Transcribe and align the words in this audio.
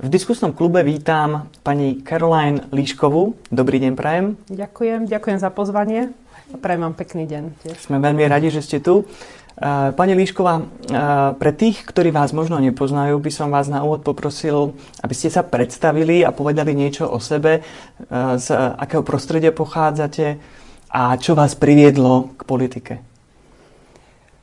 V 0.00 0.08
diskusnom 0.08 0.56
klube 0.56 0.80
vítam 0.80 1.52
pani 1.60 2.00
Caroline 2.00 2.64
Líškovú. 2.72 3.36
Dobrý 3.52 3.76
deň, 3.84 3.92
prajem. 4.00 4.40
Ďakujem, 4.48 5.04
ďakujem 5.04 5.36
za 5.36 5.52
pozvanie 5.52 6.16
a 6.48 6.56
prajem 6.56 6.88
vám 6.88 6.96
pekný 6.96 7.28
deň 7.28 7.42
tiež. 7.60 7.76
Sme 7.84 8.00
veľmi 8.00 8.24
radi, 8.24 8.48
že 8.48 8.64
ste 8.64 8.80
tu. 8.80 9.04
Pani 9.92 10.16
Líšková, 10.16 10.64
pre 11.36 11.52
tých, 11.52 11.84
ktorí 11.84 12.16
vás 12.16 12.32
možno 12.32 12.56
nepoznajú, 12.64 13.20
by 13.20 13.28
som 13.28 13.52
vás 13.52 13.68
na 13.68 13.84
úvod 13.84 14.00
poprosil, 14.00 14.72
aby 15.04 15.12
ste 15.12 15.28
sa 15.28 15.44
predstavili 15.44 16.24
a 16.24 16.32
povedali 16.32 16.72
niečo 16.72 17.04
o 17.04 17.20
sebe, 17.20 17.60
z 18.40 18.46
akého 18.56 19.04
prostredia 19.04 19.52
pochádzate 19.52 20.40
a 20.96 21.12
čo 21.20 21.36
vás 21.36 21.52
priviedlo 21.52 22.40
k 22.40 22.48
politike. 22.48 23.09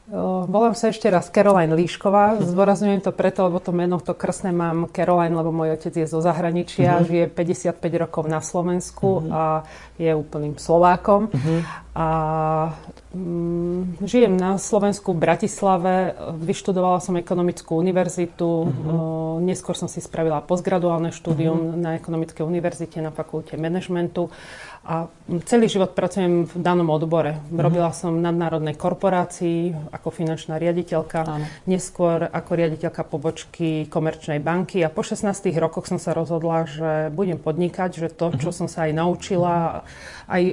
Volám 0.07 0.71
sa 0.71 0.87
ešte 0.87 1.11
raz 1.11 1.27
Caroline 1.27 1.75
Líšková. 1.75 2.39
Zdôrazňujem 2.39 3.03
to 3.03 3.11
preto, 3.11 3.43
lebo 3.43 3.59
to 3.59 3.75
meno, 3.75 3.99
to 3.99 4.15
krstné 4.15 4.55
mám 4.55 4.87
Caroline, 4.87 5.35
lebo 5.35 5.51
môj 5.51 5.75
otec 5.75 5.91
je 5.91 6.07
zo 6.07 6.23
zahraničia, 6.23 7.03
uh-huh. 7.03 7.07
žije 7.11 7.25
55 7.27 7.75
rokov 8.07 8.23
na 8.31 8.39
Slovensku 8.39 9.19
uh-huh. 9.19 9.35
a 9.35 9.43
je 9.99 10.07
úplným 10.15 10.55
Slovákom. 10.55 11.27
Uh-huh. 11.27 11.59
A 11.91 12.07
mm, 13.11 14.07
žijem 14.07 14.39
na 14.39 14.55
Slovensku 14.55 15.11
v 15.11 15.27
Bratislave, 15.27 16.15
vyštudovala 16.39 17.03
som 17.03 17.19
ekonomickú 17.19 17.75
univerzitu, 17.75 18.47
uh-huh. 18.47 19.43
neskôr 19.43 19.75
som 19.75 19.91
si 19.91 19.99
spravila 19.99 20.39
postgraduálne 20.39 21.11
štúdium 21.11 21.75
uh-huh. 21.75 21.83
na 21.83 21.99
ekonomickej 21.99 22.47
univerzite 22.47 23.03
na 23.03 23.11
fakulte 23.11 23.59
manažmentu 23.59 24.31
a 24.87 25.11
celý 25.43 25.67
život 25.67 25.91
pracujem 25.91 26.47
v 26.47 26.53
danom 26.63 26.87
odbore. 26.87 27.35
Mm-hmm. 27.35 27.59
Robila 27.59 27.91
som 27.91 28.15
v 28.15 28.23
nadnárodnej 28.23 28.79
korporácii 28.79 29.75
ako 29.91 30.15
finančná 30.15 30.55
riaditeľka, 30.55 31.27
Áno. 31.27 31.43
neskôr 31.67 32.23
ako 32.23 32.51
riaditeľka 32.55 33.03
pobočky 33.03 33.91
komerčnej 33.91 34.39
banky 34.39 34.79
a 34.79 34.87
po 34.87 35.03
16 35.03 35.27
rokoch 35.59 35.91
som 35.91 35.99
sa 35.99 36.15
rozhodla, 36.15 36.63
že 36.63 37.11
budem 37.11 37.35
podnikať, 37.35 37.99
že 37.99 38.07
to, 38.07 38.31
čo 38.39 38.47
mm-hmm. 38.47 38.59
som 38.63 38.67
sa 38.71 38.87
aj 38.87 38.91
naučila, 38.95 39.83
aj, 40.31 40.43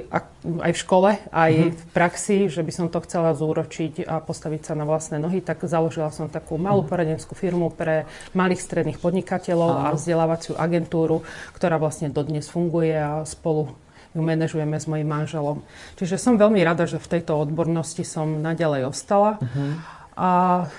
aj 0.43 0.71
v 0.75 0.79
škole, 0.83 1.09
aj 1.31 1.53
mm-hmm. 1.55 1.71
v 1.71 1.83
praxi, 1.95 2.37
že 2.51 2.59
by 2.59 2.71
som 2.75 2.91
to 2.91 2.99
chcela 3.07 3.31
zúročiť 3.31 4.03
a 4.03 4.19
postaviť 4.19 4.61
sa 4.67 4.73
na 4.75 4.83
vlastné 4.83 5.15
nohy, 5.15 5.39
tak 5.39 5.63
založila 5.63 6.11
som 6.11 6.27
takú 6.27 6.59
malú 6.59 6.83
poradenskú 6.83 7.39
firmu 7.39 7.71
pre 7.71 8.03
malých 8.35 8.59
stredných 8.59 8.99
podnikateľov 8.99 9.71
Áno. 9.71 9.83
a 9.87 9.95
vzdelávaciu 9.95 10.59
agentúru, 10.59 11.23
ktorá 11.55 11.79
vlastne 11.79 12.11
dodnes 12.11 12.51
funguje 12.51 12.91
a 12.91 13.23
spolu 13.23 13.84
ju 14.15 14.21
manažujeme 14.23 14.79
s 14.79 14.87
mojim 14.87 15.05
manželom. 15.11 15.59
Čiže 15.99 16.15
som 16.15 16.39
veľmi 16.39 16.63
rada, 16.63 16.87
že 16.87 17.03
v 17.03 17.19
tejto 17.19 17.35
odbornosti 17.35 18.07
som 18.07 18.39
naďalej 18.39 18.87
ostala. 18.87 19.37
Uh-huh. 19.43 19.75
A 20.15 20.29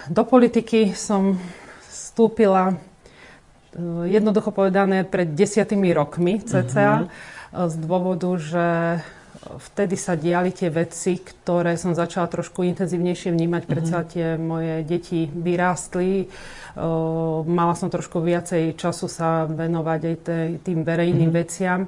do 0.08 0.24
politiky 0.24 0.96
som 0.96 1.36
vstúpila 1.84 2.72
e, 2.72 2.74
jednoducho 4.08 4.56
povedané 4.56 5.04
pred 5.04 5.36
desiatými 5.36 5.92
rokmi 5.92 6.40
cca 6.40 7.04
uh-huh. 7.04 7.68
z 7.68 7.74
dôvodu, 7.76 8.32
že 8.40 8.66
vtedy 9.46 9.94
sa 10.00 10.16
diali 10.16 10.50
tie 10.50 10.72
veci, 10.72 11.20
ktoré 11.20 11.76
som 11.76 11.92
začala 11.92 12.32
trošku 12.32 12.64
intenzívnejšie 12.64 13.36
vnímať. 13.36 13.62
Uh-huh. 13.62 13.72
Predsa 13.76 13.98
tie 14.08 14.40
moje 14.40 14.80
deti 14.88 15.28
vyrástli. 15.28 16.32
Uh, 16.76 17.44
mala 17.44 17.76
som 17.76 17.92
trošku 17.92 18.20
viacej 18.20 18.76
času 18.80 19.08
sa 19.08 19.44
venovať 19.44 20.00
aj 20.00 20.16
tým 20.64 20.80
verejným 20.80 21.28
uh-huh. 21.28 21.40
veciam. 21.44 21.80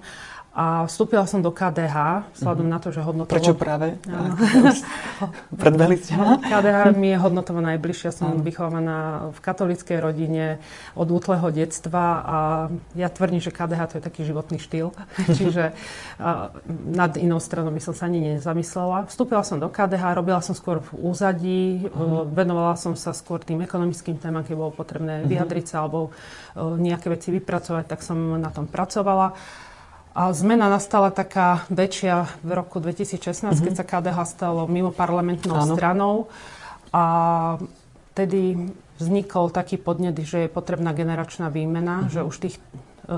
A 0.58 0.88
vstúpila 0.90 1.22
som 1.28 1.38
do 1.38 1.54
KDH, 1.54 2.26
vzhľadom 2.34 2.66
mm-hmm. 2.66 2.72
na 2.72 2.78
to, 2.82 2.88
že 2.90 3.04
hodnotovo... 3.04 3.36
Prečo 3.36 3.54
práve? 3.54 3.94
Predbehli 5.62 5.96
ste 6.00 6.18
KDH 6.18 6.98
mi 6.98 7.14
je 7.14 7.18
hodnotovo 7.20 7.62
najbližšia. 7.62 8.10
Som 8.10 8.42
vychovaná 8.42 9.30
v 9.30 9.38
katolíckej 9.38 10.02
rodine 10.02 10.58
od 10.98 11.06
útleho 11.14 11.46
detstva 11.54 12.04
a 12.24 12.38
ja 12.98 13.06
tvrdím, 13.06 13.38
že 13.38 13.54
KDH 13.54 13.80
to 13.86 13.94
je 14.00 14.02
taký 14.02 14.20
životný 14.26 14.58
štýl. 14.58 14.90
Čiže 15.38 15.76
nad 16.90 17.12
inou 17.20 17.38
stranou 17.38 17.70
by 17.70 17.82
som 17.84 17.94
sa 17.94 18.10
ani 18.10 18.40
nezamyslela. 18.40 19.06
Vstúpila 19.06 19.46
som 19.46 19.62
do 19.62 19.70
KDH, 19.70 20.16
robila 20.16 20.42
som 20.42 20.58
skôr 20.58 20.82
v 20.82 20.90
úzadí, 21.12 21.86
mm-hmm. 21.86 22.34
venovala 22.34 22.74
som 22.74 22.98
sa 22.98 23.14
skôr 23.14 23.38
tým 23.44 23.62
ekonomickým 23.62 24.18
témam, 24.18 24.42
keď 24.42 24.58
bolo 24.58 24.72
potrebné 24.74 25.22
mm-hmm. 25.22 25.30
vyjadriť 25.30 25.64
sa 25.70 25.86
alebo 25.86 26.10
nejaké 26.58 27.14
veci 27.14 27.30
vypracovať, 27.30 27.84
tak 27.86 28.00
som 28.02 28.16
na 28.40 28.50
tom 28.50 28.66
pracovala. 28.66 29.38
A 30.16 30.32
zmena 30.32 30.66
nastala 30.72 31.12
taká 31.12 31.68
väčšia 31.68 32.40
v 32.42 32.50
roku 32.56 32.80
2016, 32.80 33.20
mm-hmm. 33.20 33.64
keď 33.64 33.72
sa 33.76 33.84
KDH 33.84 34.18
stalo 34.28 34.64
mimo 34.66 34.90
parlamentnou 34.90 35.56
Áno. 35.56 35.74
stranou. 35.76 36.16
A 36.90 37.04
vtedy 38.14 38.72
vznikol 38.98 39.54
taký 39.54 39.78
podnet, 39.78 40.18
že 40.18 40.46
je 40.46 40.50
potrebná 40.50 40.90
generačná 40.90 41.52
výmena, 41.52 42.02
mm-hmm. 42.02 42.12
že 42.12 42.20
už 42.26 42.36
tých 42.42 42.56
e, 42.58 42.62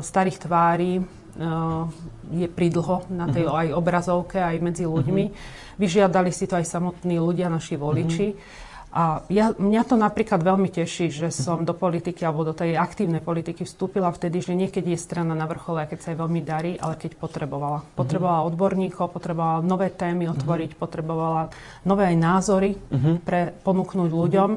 starých 0.04 0.44
tvári 0.44 1.00
uh, 1.00 1.88
je 2.28 2.48
pridlho 2.50 3.08
na 3.08 3.30
tej 3.32 3.48
mm-hmm. 3.48 3.60
aj 3.64 3.68
obrazovke, 3.72 4.38
aj 4.42 4.60
medzi 4.60 4.84
ľuďmi. 4.84 5.24
Mm-hmm. 5.30 5.78
Vyžiadali 5.80 6.30
si 6.34 6.44
to 6.44 6.60
aj 6.60 6.68
samotní 6.68 7.16
ľudia, 7.16 7.48
naši 7.48 7.80
voliči. 7.80 8.28
Mm-hmm. 8.34 8.68
A 8.90 9.22
ja, 9.30 9.54
mňa 9.54 9.82
to 9.86 9.94
napríklad 9.94 10.42
veľmi 10.42 10.66
teší, 10.66 11.14
že 11.14 11.30
som 11.30 11.62
do 11.62 11.70
politiky 11.70 12.26
alebo 12.26 12.42
do 12.42 12.50
tej 12.50 12.74
aktívnej 12.74 13.22
politiky 13.22 13.62
vstúpila 13.62 14.10
vtedy, 14.10 14.42
že 14.42 14.58
niekedy 14.58 14.98
je 14.98 14.98
strana 14.98 15.30
na 15.38 15.46
vrchole, 15.46 15.86
keď 15.86 15.98
sa 16.02 16.10
jej 16.10 16.18
veľmi 16.18 16.42
darí, 16.42 16.74
ale 16.74 16.98
keď 16.98 17.14
potrebovala. 17.14 17.86
Mhm. 17.86 17.86
Potrebovala 17.94 18.40
odborníkov, 18.50 19.14
potrebovala 19.14 19.62
nové 19.62 19.94
témy 19.94 20.26
mhm. 20.26 20.32
otvoriť, 20.34 20.70
potrebovala 20.74 21.54
nové 21.86 22.10
aj 22.10 22.16
názory 22.18 22.70
uh-huh. 22.74 23.22
pre 23.22 23.54
ponúknuť 23.62 24.10
ľuďom. 24.10 24.50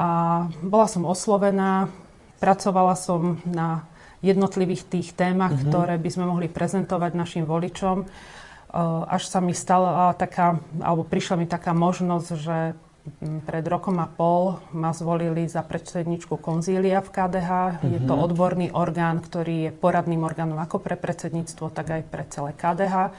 A 0.00 0.08
bola 0.64 0.86
som 0.88 1.04
oslovená, 1.04 1.92
pracovala 2.40 2.96
som 2.96 3.36
na 3.44 3.84
jednotlivých 4.24 4.88
tých 4.88 5.08
témach, 5.12 5.52
ktoré 5.52 6.00
by 6.00 6.10
sme 6.12 6.24
mohli 6.28 6.48
prezentovať 6.48 7.12
našim 7.12 7.44
voličom. 7.44 8.08
Až 9.08 9.22
sa 9.28 9.40
mi 9.44 9.52
stala 9.52 10.12
taká, 10.16 10.60
alebo 10.80 11.04
prišla 11.04 11.36
mi 11.40 11.46
taká 11.48 11.76
možnosť, 11.76 12.28
že 12.36 12.56
pred 13.20 13.64
rokom 13.64 13.96
a 14.00 14.06
pol 14.08 14.60
ma 14.76 14.92
zvolili 14.92 15.48
za 15.48 15.64
predsedničku 15.64 16.36
konzília 16.36 17.00
v 17.00 17.08
KDH. 17.08 17.50
Mm-hmm. 17.50 17.92
Je 17.96 18.00
to 18.04 18.14
mhm. 18.16 18.22
odborný 18.22 18.66
orgán, 18.72 19.20
ktorý 19.20 19.68
je 19.68 19.70
poradným 19.72 20.22
orgánom 20.24 20.60
ako 20.60 20.80
pre 20.80 20.96
predsedníctvo, 20.96 21.72
tak 21.72 21.86
aj 21.90 22.02
pre 22.08 22.24
celé 22.28 22.50
KDH. 22.56 23.12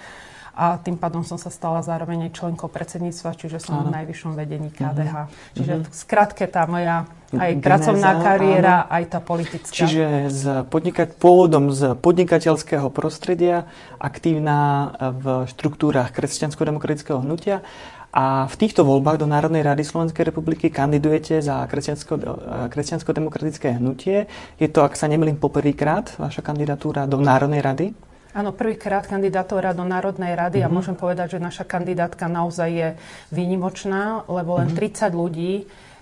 A 0.51 0.75
tým 0.83 0.99
pádom 0.99 1.23
som 1.23 1.39
sa 1.39 1.47
stala 1.47 1.79
zároveň 1.79 2.27
aj 2.27 2.35
členkou 2.35 2.67
predsedníctva, 2.67 3.39
čiže 3.39 3.63
som 3.63 3.79
áno. 3.81 3.87
v 3.87 4.03
najvyššom 4.03 4.35
vedení 4.35 4.67
KDH. 4.67 5.15
Mm-hmm. 5.15 5.55
Čiže 5.55 5.73
v 5.79 5.95
skratke 5.95 6.43
tá 6.43 6.67
moja 6.67 7.07
aj 7.31 7.51
Geneza, 7.55 7.63
pracovná 7.63 8.11
kariéra, 8.19 8.75
áno. 8.83 8.91
aj 8.91 9.03
tá 9.07 9.19
politická. 9.23 9.71
Čiže 9.71 10.27
z 10.27 10.43
podnikať, 10.67 11.15
pôvodom 11.15 11.71
z 11.71 11.95
podnikateľského 11.95 12.91
prostredia, 12.91 13.71
aktívna 13.95 14.91
v 15.15 15.47
štruktúrach 15.47 16.11
kresťansko-demokratického 16.11 17.23
hnutia 17.23 17.63
a 18.11 18.43
v 18.43 18.55
týchto 18.59 18.83
voľbách 18.83 19.23
do 19.23 19.27
Národnej 19.27 19.63
rady 19.63 19.87
Slovenskej 19.87 20.27
republiky 20.27 20.67
kandidujete 20.67 21.39
za 21.39 21.63
kresťansko, 21.63 22.19
kresťansko-demokratické 22.67 23.79
hnutie. 23.79 24.27
Je 24.59 24.67
to, 24.67 24.83
ak 24.83 24.99
sa 24.99 25.07
nemýlim, 25.07 25.39
poprvýkrát 25.39 26.19
vaša 26.19 26.43
kandidatúra 26.43 27.07
do 27.07 27.23
Národnej 27.23 27.63
rady? 27.63 27.95
Áno, 28.31 28.55
prvýkrát 28.55 29.07
kandidatúra 29.07 29.75
do 29.75 29.83
Národnej 29.83 30.35
rady 30.35 30.63
mm-hmm. 30.63 30.67
a 30.67 30.71
mhm. 30.71 30.75
môžem 30.75 30.95
povedať, 30.95 31.35
že 31.35 31.39
naša 31.39 31.63
kandidátka 31.63 32.27
naozaj 32.27 32.69
je 32.71 32.89
výnimočná, 33.31 34.27
lebo 34.27 34.59
len 34.59 34.71
mm-hmm. 34.71 35.11
30 35.11 35.11
ľudí 35.15 35.53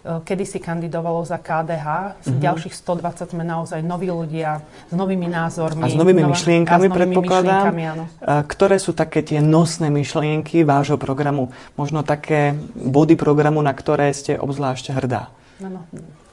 kedy 0.03 0.43
si 0.47 0.59
kandidovalo 0.63 1.21
za 1.27 1.37
KDH. 1.39 1.87
Z 2.23 2.31
mm-hmm. 2.31 2.41
ďalších 2.41 2.73
120 2.73 3.33
sme 3.35 3.43
naozaj 3.43 3.79
noví 3.83 4.07
ľudia 4.07 4.63
s 4.87 4.93
novými 4.95 5.27
názormi. 5.27 5.83
A 5.83 5.91
s 5.91 5.99
novými 5.99 6.23
nová, 6.23 6.33
myšlienkami, 6.33 6.71
a 6.71 6.75
s 6.75 6.79
novými 6.79 6.97
predpokladám. 6.97 7.63
Myšlienkami, 7.69 7.83
áno. 7.85 8.03
Ktoré 8.47 8.77
sú 8.79 8.91
také 8.95 9.19
tie 9.21 9.39
nosné 9.43 9.91
myšlienky 9.91 10.63
vášho 10.63 10.95
programu? 10.95 11.51
Možno 11.75 12.01
také 12.03 12.55
body 12.75 13.19
programu, 13.19 13.59
na 13.59 13.75
ktoré 13.75 14.11
ste 14.15 14.39
obzvlášť 14.39 14.95
hrdá? 14.95 15.29
Áno. 15.59 15.83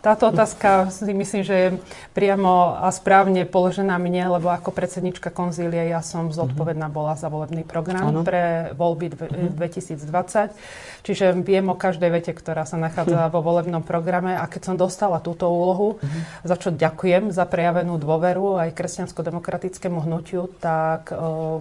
Táto 0.07 0.31
otázka 0.31 0.87
si 0.95 1.11
myslím, 1.11 1.43
že 1.43 1.55
je 1.59 1.69
priamo 2.15 2.79
a 2.79 2.95
správne 2.95 3.43
položená 3.43 3.99
mne, 3.99 4.39
lebo 4.39 4.55
ako 4.55 4.71
predsednička 4.71 5.35
konzílie 5.35 5.91
ja 5.91 5.99
som 5.99 6.31
zodpovedná 6.31 6.87
bola 6.87 7.19
za 7.19 7.27
volebný 7.27 7.67
program 7.67 8.15
ano. 8.15 8.23
pre 8.23 8.71
voľby 8.79 9.19
2020. 9.59 10.55
Čiže 11.03 11.35
viem 11.43 11.67
o 11.67 11.75
každej 11.75 12.15
vete, 12.15 12.31
ktorá 12.31 12.63
sa 12.63 12.79
nachádza 12.79 13.27
vo 13.35 13.43
volebnom 13.43 13.83
programe 13.83 14.39
a 14.39 14.47
keď 14.47 14.63
som 14.71 14.77
dostala 14.79 15.19
túto 15.19 15.51
úlohu, 15.51 15.99
za 16.47 16.55
čo 16.55 16.71
ďakujem 16.71 17.35
za 17.35 17.43
prejavenú 17.43 17.99
dôveru 17.99 18.63
aj 18.63 18.79
kresťansko-demokratickému 18.79 20.07
hnutiu, 20.07 20.47
tak 20.63 21.11
uh, 21.11 21.59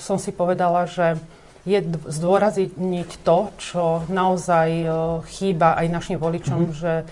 som 0.00 0.16
si 0.16 0.32
povedala, 0.32 0.88
že 0.88 1.20
je 1.64 1.80
zdôrazniť 2.04 3.24
to, 3.24 3.38
čo 3.56 3.84
naozaj 4.12 4.68
e, 4.68 4.86
chýba 5.32 5.80
aj 5.80 5.86
našim 5.88 6.20
voličom, 6.20 6.60
mm-hmm. 6.68 6.76
že 6.76 6.92
e, 7.00 7.04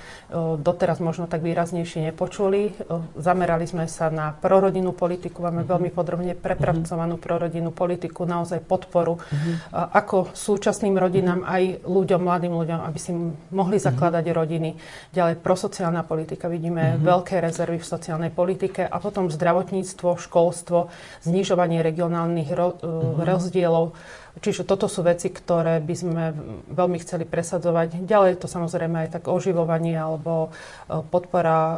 doteraz 0.60 1.00
možno 1.00 1.24
tak 1.24 1.40
výraznejšie 1.40 2.12
nepočuli. 2.12 2.68
E, 2.68 2.72
zamerali 3.16 3.64
sme 3.64 3.88
sa 3.88 4.12
na 4.12 4.36
prorodinnú 4.36 4.92
politiku, 4.92 5.40
máme 5.40 5.64
mm-hmm. 5.64 5.72
veľmi 5.72 5.90
podrobne 5.96 6.32
prepracovanú 6.36 7.16
mm-hmm. 7.16 7.24
prorodinnú 7.24 7.70
politiku, 7.72 8.28
naozaj 8.28 8.60
podporu 8.60 9.16
mm-hmm. 9.16 9.72
ako 9.72 10.36
súčasným 10.36 11.00
rodinám, 11.00 11.48
mm-hmm. 11.48 11.56
aj 11.56 11.62
ľuďom, 11.88 12.20
mladým 12.20 12.52
ľuďom, 12.52 12.80
aby 12.84 12.98
si 13.00 13.12
mohli 13.56 13.80
mhm. 13.80 13.84
zakladať 13.88 14.24
rodiny. 14.36 14.70
Ďalej 15.16 15.40
prosociálna 15.40 16.04
politika, 16.04 16.52
vidíme 16.52 17.00
veľké 17.00 17.40
rezervy 17.40 17.80
v 17.80 17.88
sociálnej 17.88 18.28
politike 18.28 18.84
a 18.84 19.00
potom 19.00 19.32
zdravotníctvo, 19.32 20.20
školstvo, 20.20 20.92
znižovanie 21.24 21.80
regionálnych 21.80 22.52
ro- 22.52 22.76
rozdielov 23.16 23.96
Čiže 24.32 24.64
toto 24.64 24.88
sú 24.88 25.04
veci, 25.04 25.28
ktoré 25.28 25.76
by 25.84 25.92
sme 25.94 26.24
veľmi 26.72 26.96
chceli 27.04 27.28
presadzovať. 27.28 28.00
Ďalej 28.08 28.40
to 28.40 28.48
samozrejme 28.48 29.04
aj 29.04 29.20
tak 29.20 29.24
oživovanie 29.28 29.92
alebo 29.92 30.48
e, 30.48 31.04
podpora 31.04 31.60
e, 31.60 31.76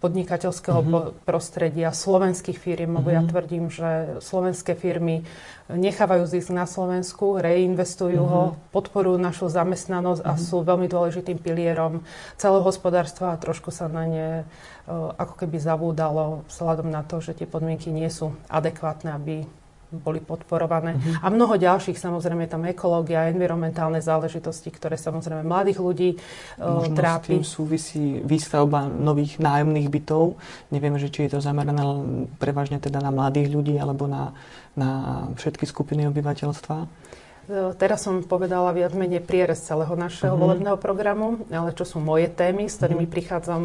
podnikateľského 0.00 0.80
mm-hmm. 0.80 1.28
prostredia 1.28 1.92
slovenských 1.92 2.56
firiem, 2.56 2.96
lebo 2.96 3.12
mm-hmm. 3.12 3.16
ja 3.16 3.22
mhm. 3.22 3.28
tvrdím, 3.28 3.64
že 3.68 3.90
slovenské 4.24 4.72
firmy 4.72 5.28
nechávajú 5.68 6.24
zisk 6.24 6.56
na 6.56 6.64
Slovensku, 6.64 7.36
reinvestujú 7.36 8.24
mm-hmm. 8.24 8.40
ho, 8.48 8.56
podporujú 8.72 9.20
našu 9.20 9.52
zamestnanosť 9.52 10.24
mm-hmm. 10.24 10.40
a 10.40 10.40
sú 10.40 10.64
veľmi 10.64 10.88
dôležitým 10.88 11.36
pilierom 11.36 12.00
celého 12.40 12.64
hospodárstva 12.64 13.36
a 13.36 13.40
trošku 13.40 13.68
sa 13.68 13.92
na 13.92 14.08
ne 14.08 14.28
e, 14.40 14.44
ako 15.20 15.36
keby 15.36 15.60
zavúdalo 15.60 16.48
vzhľadom 16.48 16.88
na 16.88 17.04
to, 17.04 17.20
že 17.20 17.36
tie 17.36 17.44
podmienky 17.44 17.92
nie 17.92 18.08
sú 18.08 18.32
adekvátne, 18.48 19.12
aby 19.12 19.44
boli 19.92 20.24
podporované. 20.24 20.96
Mm-hmm. 20.96 21.20
A 21.20 21.26
mnoho 21.28 21.54
ďalších, 21.60 22.00
samozrejme, 22.00 22.48
tam 22.48 22.64
ekológia, 22.64 23.28
environmentálne 23.28 24.00
záležitosti, 24.00 24.72
ktoré 24.72 24.96
samozrejme 24.96 25.44
mladých 25.44 25.78
ľudí 25.78 26.10
uh, 26.16 26.88
trápi. 26.96 27.36
s 27.36 27.38
tým 27.38 27.46
súvisí 27.46 28.04
výstavba 28.24 28.88
nových 28.88 29.36
nájomných 29.36 29.92
bytov. 29.92 30.40
Neviem, 30.72 30.96
že 30.96 31.12
či 31.12 31.28
je 31.28 31.36
to 31.36 31.44
zamerané 31.44 31.84
prevažne 32.40 32.80
teda 32.80 33.04
na 33.04 33.12
mladých 33.12 33.52
ľudí 33.52 33.76
alebo 33.76 34.08
na, 34.08 34.32
na 34.72 34.90
všetky 35.36 35.68
skupiny 35.68 36.08
obyvateľstva. 36.08 36.76
E, 37.50 37.74
teraz 37.74 38.06
som 38.06 38.22
povedala 38.22 38.70
viac 38.70 38.94
menej 38.94 39.22
prierez 39.22 39.58
celého 39.58 39.92
našeho 39.98 40.34
uh-huh. 40.34 40.42
volebného 40.42 40.78
programu, 40.78 41.42
ale 41.50 41.74
čo 41.74 41.82
sú 41.82 41.98
moje 41.98 42.30
témy, 42.30 42.70
s 42.70 42.78
ktorými 42.78 43.06
uh-huh. 43.06 43.14
prichádzam 43.18 43.62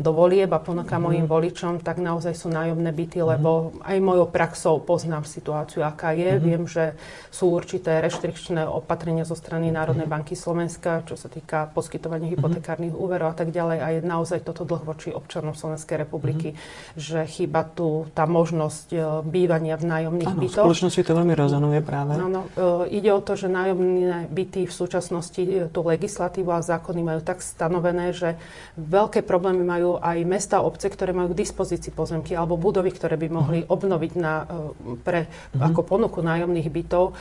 do 0.00 0.10
volieb 0.16 0.48
a 0.52 0.60
ponúkam 0.60 1.04
uh-huh. 1.04 1.12
mojim 1.12 1.26
voličom, 1.28 1.84
tak 1.84 2.00
naozaj 2.00 2.32
sú 2.32 2.48
nájomné 2.48 2.88
byty, 2.96 3.20
uh-huh. 3.20 3.36
lebo 3.36 3.50
aj 3.84 3.96
mojou 4.00 4.26
praxou 4.32 4.80
poznám 4.80 5.28
situáciu, 5.28 5.84
aká 5.84 6.16
je. 6.16 6.32
Uh-huh. 6.32 6.40
Viem, 6.42 6.62
že 6.64 6.96
sú 7.28 7.52
určité 7.52 8.00
reštrikčné 8.00 8.64
opatrenia 8.64 9.28
zo 9.28 9.36
strany 9.36 9.68
Národnej 9.68 10.08
uh-huh. 10.08 10.24
banky 10.26 10.32
Slovenska, 10.32 11.04
čo 11.04 11.20
sa 11.20 11.28
týka 11.28 11.68
poskytovania 11.76 12.32
hypotekárnych 12.32 12.96
uh-huh. 12.96 13.04
úverov 13.04 13.32
a 13.32 13.36
tak 13.36 13.52
ďalej. 13.52 13.78
A 13.84 13.86
je 13.94 14.00
naozaj 14.00 14.48
toto 14.48 14.64
dlh 14.64 14.82
voči 14.82 15.12
občanom 15.12 15.52
Slovenskej 15.52 16.08
republiky, 16.08 16.56
uh-huh. 16.56 16.96
že 16.96 17.20
chýba 17.28 17.68
tu 17.68 18.10
tá 18.16 18.24
možnosť 18.24 18.86
e, 18.90 18.98
bývania 19.28 19.76
v 19.76 19.84
nájomných 19.86 20.32
ano, 20.34 20.40
bytoch. 20.40 20.64
V 20.64 20.66
spoločnosti 20.66 21.02
to 21.04 21.12
veľmi 21.12 21.34
rezonuje 21.36 21.80
práve. 21.84 22.16
Áno, 22.16 22.48
e, 22.56 22.96
ide 22.96 23.10
o 23.12 23.19
to, 23.20 23.36
že 23.36 23.52
nájomné 23.52 24.26
byty 24.32 24.66
v 24.66 24.72
súčasnosti 24.72 25.42
e, 25.42 25.68
tú 25.70 25.84
legislatívu 25.86 26.50
a 26.50 26.64
zákony 26.64 27.00
majú 27.04 27.20
tak 27.20 27.44
stanovené, 27.44 28.10
že 28.10 28.40
veľké 28.74 29.22
problémy 29.22 29.62
majú 29.62 30.00
aj 30.02 30.18
mesta, 30.26 30.64
obce, 30.64 30.90
ktoré 30.90 31.14
majú 31.14 31.32
k 31.32 31.40
dispozícii 31.46 31.94
pozemky 31.94 32.34
alebo 32.34 32.58
budovy, 32.58 32.90
ktoré 32.90 33.14
by 33.20 33.28
mohli 33.30 33.60
uh-huh. 33.62 33.74
obnoviť 33.76 34.12
na, 34.16 34.34
e, 34.42 34.98
pre, 35.00 35.30
uh-huh. 35.30 35.70
ako 35.70 35.80
ponuku 35.86 36.18
nájomných 36.24 36.68
bytov, 36.72 37.04
e, 37.10 37.12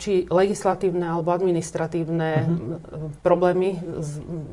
či 0.00 0.12
legislatívne 0.26 1.06
alebo 1.06 1.30
administratívne 1.30 2.30
uh-huh. 2.42 3.22
problémy, 3.22 3.78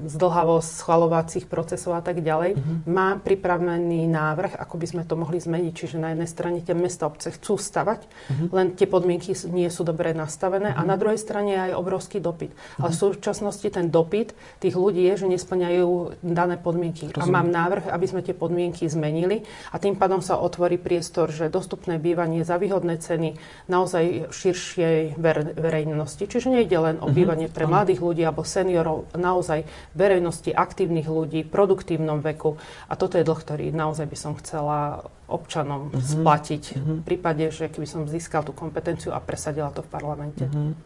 zdlhavosť 0.06 0.70
schvalovacích 0.70 1.46
procesov 1.50 1.98
a 1.98 2.04
tak 2.04 2.22
ďalej. 2.22 2.56
Uh-huh. 2.56 2.88
Má 2.88 3.18
pripravený 3.18 4.06
návrh, 4.08 4.60
ako 4.60 4.76
by 4.78 4.88
sme 4.88 5.04
to 5.08 5.16
mohli 5.16 5.42
zmeniť. 5.42 5.74
Čiže 5.74 5.98
na 5.98 6.14
jednej 6.14 6.30
strane 6.30 6.60
tie 6.62 6.76
mesta, 6.76 7.08
obce 7.08 7.34
chcú 7.34 7.56
stavať, 7.60 8.06
uh-huh. 8.06 8.48
len 8.54 8.76
tie 8.76 8.86
podmienky 8.86 9.32
nie 9.50 9.68
sú 9.72 9.88
dobre 9.88 10.12
nastavené 10.12 10.39
uh-huh. 10.40 10.80
a 10.80 10.82
na 10.88 10.96
druhej 10.96 11.20
strane 11.20 11.52
je 11.52 11.62
aj 11.70 11.74
obrovský 11.76 12.24
dopyt. 12.24 12.56
Ale 12.80 12.96
v 12.96 12.98
súčasnosti 12.98 13.68
ten 13.68 13.92
dopyt 13.92 14.32
tých 14.64 14.76
ľudí 14.80 15.04
je, 15.12 15.26
že 15.26 15.28
nesplňajú 15.28 16.22
dané 16.24 16.56
podmienky. 16.56 17.12
Rozumiem. 17.12 17.28
A 17.28 17.36
mám 17.36 17.48
návrh, 17.52 17.92
aby 17.92 18.06
sme 18.08 18.22
tie 18.24 18.34
podmienky 18.38 18.88
zmenili 18.88 19.44
a 19.74 19.78
tým 19.78 20.00
pádom 20.00 20.24
sa 20.24 20.40
otvorí 20.40 20.80
priestor, 20.80 21.34
že 21.34 21.52
dostupné 21.52 22.00
bývanie 22.00 22.48
za 22.48 22.56
výhodné 22.56 23.02
ceny 23.02 23.36
naozaj 23.68 24.32
širšej 24.32 25.20
verejnosti. 25.58 26.24
Čiže 26.24 26.54
nejde 26.54 26.78
len 26.80 26.96
o 27.04 27.12
mhm. 27.12 27.16
bývanie 27.16 27.48
pre 27.50 27.66
mladých 27.66 28.00
ľudí 28.00 28.24
alebo 28.24 28.46
seniorov, 28.46 29.10
naozaj 29.18 29.66
verejnosti, 29.98 30.54
aktívnych 30.54 31.10
ľudí, 31.10 31.44
produktívnom 31.44 32.22
veku. 32.22 32.56
A 32.88 32.94
toto 32.96 33.18
je 33.18 33.26
dlh, 33.26 33.40
ktorý 33.40 33.66
naozaj 33.74 34.06
by 34.06 34.18
som 34.18 34.34
chcela 34.38 35.10
občanom 35.30 35.94
splatiť 35.94 36.82
v 36.82 37.02
prípade, 37.06 37.54
že 37.54 37.70
keby 37.70 37.86
som 37.86 38.10
získal 38.10 38.42
tú 38.42 38.52
kompetenciu 38.52 39.14
a 39.14 39.22
presadila 39.22 39.70
to 39.70 39.86
v 39.86 39.90
parlamente. 39.94 40.29
Uh-huh. 40.36 40.78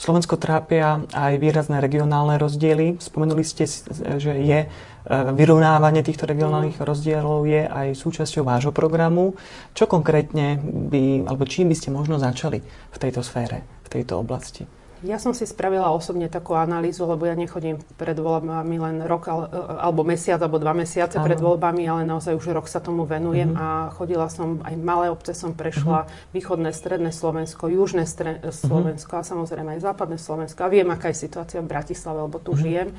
Slovensko 0.00 0.40
trápia 0.40 1.04
aj 1.12 1.36
výrazné 1.36 1.78
regionálne 1.78 2.40
rozdiely. 2.40 2.96
Spomenuli 2.98 3.44
ste, 3.44 3.68
že 4.16 4.32
je 4.32 4.64
E, 5.00 5.32
vyrovnávanie 5.32 6.04
týchto 6.04 6.28
regionálnych 6.28 6.76
rozdielov 6.76 7.48
je 7.48 7.64
aj 7.64 7.96
súčasťou 7.96 8.44
vášho 8.44 8.72
programu. 8.74 9.32
Čo 9.72 9.88
konkrétne 9.88 10.60
by, 10.62 11.24
alebo 11.24 11.48
čím 11.48 11.72
by 11.72 11.76
ste 11.76 11.88
možno 11.88 12.20
začali 12.20 12.60
v 12.60 12.96
tejto 13.00 13.24
sfére, 13.24 13.64
v 13.64 13.88
tejto 13.88 14.20
oblasti? 14.20 14.68
Ja 15.00 15.16
som 15.16 15.32
si 15.32 15.48
spravila 15.48 15.88
osobne 15.96 16.28
takú 16.28 16.52
analýzu, 16.52 17.08
lebo 17.08 17.24
ja 17.24 17.32
nechodím 17.32 17.80
pred 17.96 18.20
voľbami 18.20 18.76
len 18.76 18.96
rok 19.08 19.32
e, 19.32 19.32
alebo 19.80 20.04
mesiac 20.04 20.36
alebo 20.44 20.60
dva 20.60 20.76
mesiace 20.76 21.16
Aha. 21.16 21.24
pred 21.24 21.40
voľbami, 21.40 21.88
ale 21.88 22.04
naozaj 22.04 22.36
už 22.36 22.52
rok 22.52 22.68
sa 22.68 22.84
tomu 22.84 23.08
venujem 23.08 23.56
uh-huh. 23.56 23.88
a 23.88 23.96
chodila 23.96 24.28
som, 24.28 24.60
aj 24.60 24.76
malé 24.76 25.08
obce 25.08 25.32
som 25.32 25.56
prešla, 25.56 26.04
uh-huh. 26.04 26.36
východné, 26.36 26.76
stredné 26.76 27.16
Slovensko, 27.16 27.72
južné 27.72 28.04
stre- 28.04 28.44
Slovensko 28.52 29.16
uh-huh. 29.16 29.24
a 29.24 29.30
samozrejme 29.32 29.80
aj 29.80 29.88
západné 29.88 30.20
Slovensko. 30.20 30.68
A 30.68 30.72
viem, 30.72 30.88
aká 30.92 31.08
je 31.08 31.24
situácia 31.24 31.64
v 31.64 31.72
Bratislave, 31.72 32.20
lebo 32.28 32.36
tu 32.36 32.52
uh-huh. 32.52 32.60
žijem 32.60 32.92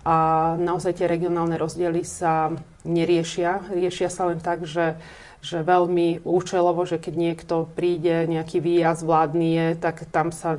a 0.00 0.16
naozaj 0.56 0.96
tie 0.96 1.06
regionálne 1.08 1.60
rozdiely 1.60 2.04
sa 2.08 2.52
neriešia. 2.88 3.68
Riešia 3.68 4.08
sa 4.08 4.32
len 4.32 4.40
tak, 4.40 4.64
že, 4.64 4.96
že 5.44 5.60
veľmi 5.60 6.24
účelovo, 6.24 6.88
že 6.88 6.96
keď 6.96 7.14
niekto 7.16 7.68
príde, 7.76 8.24
nejaký 8.24 8.64
výjazd 8.64 9.04
vládny 9.04 9.48
je, 9.52 9.66
tak 9.76 10.08
tam 10.08 10.32
sa 10.32 10.56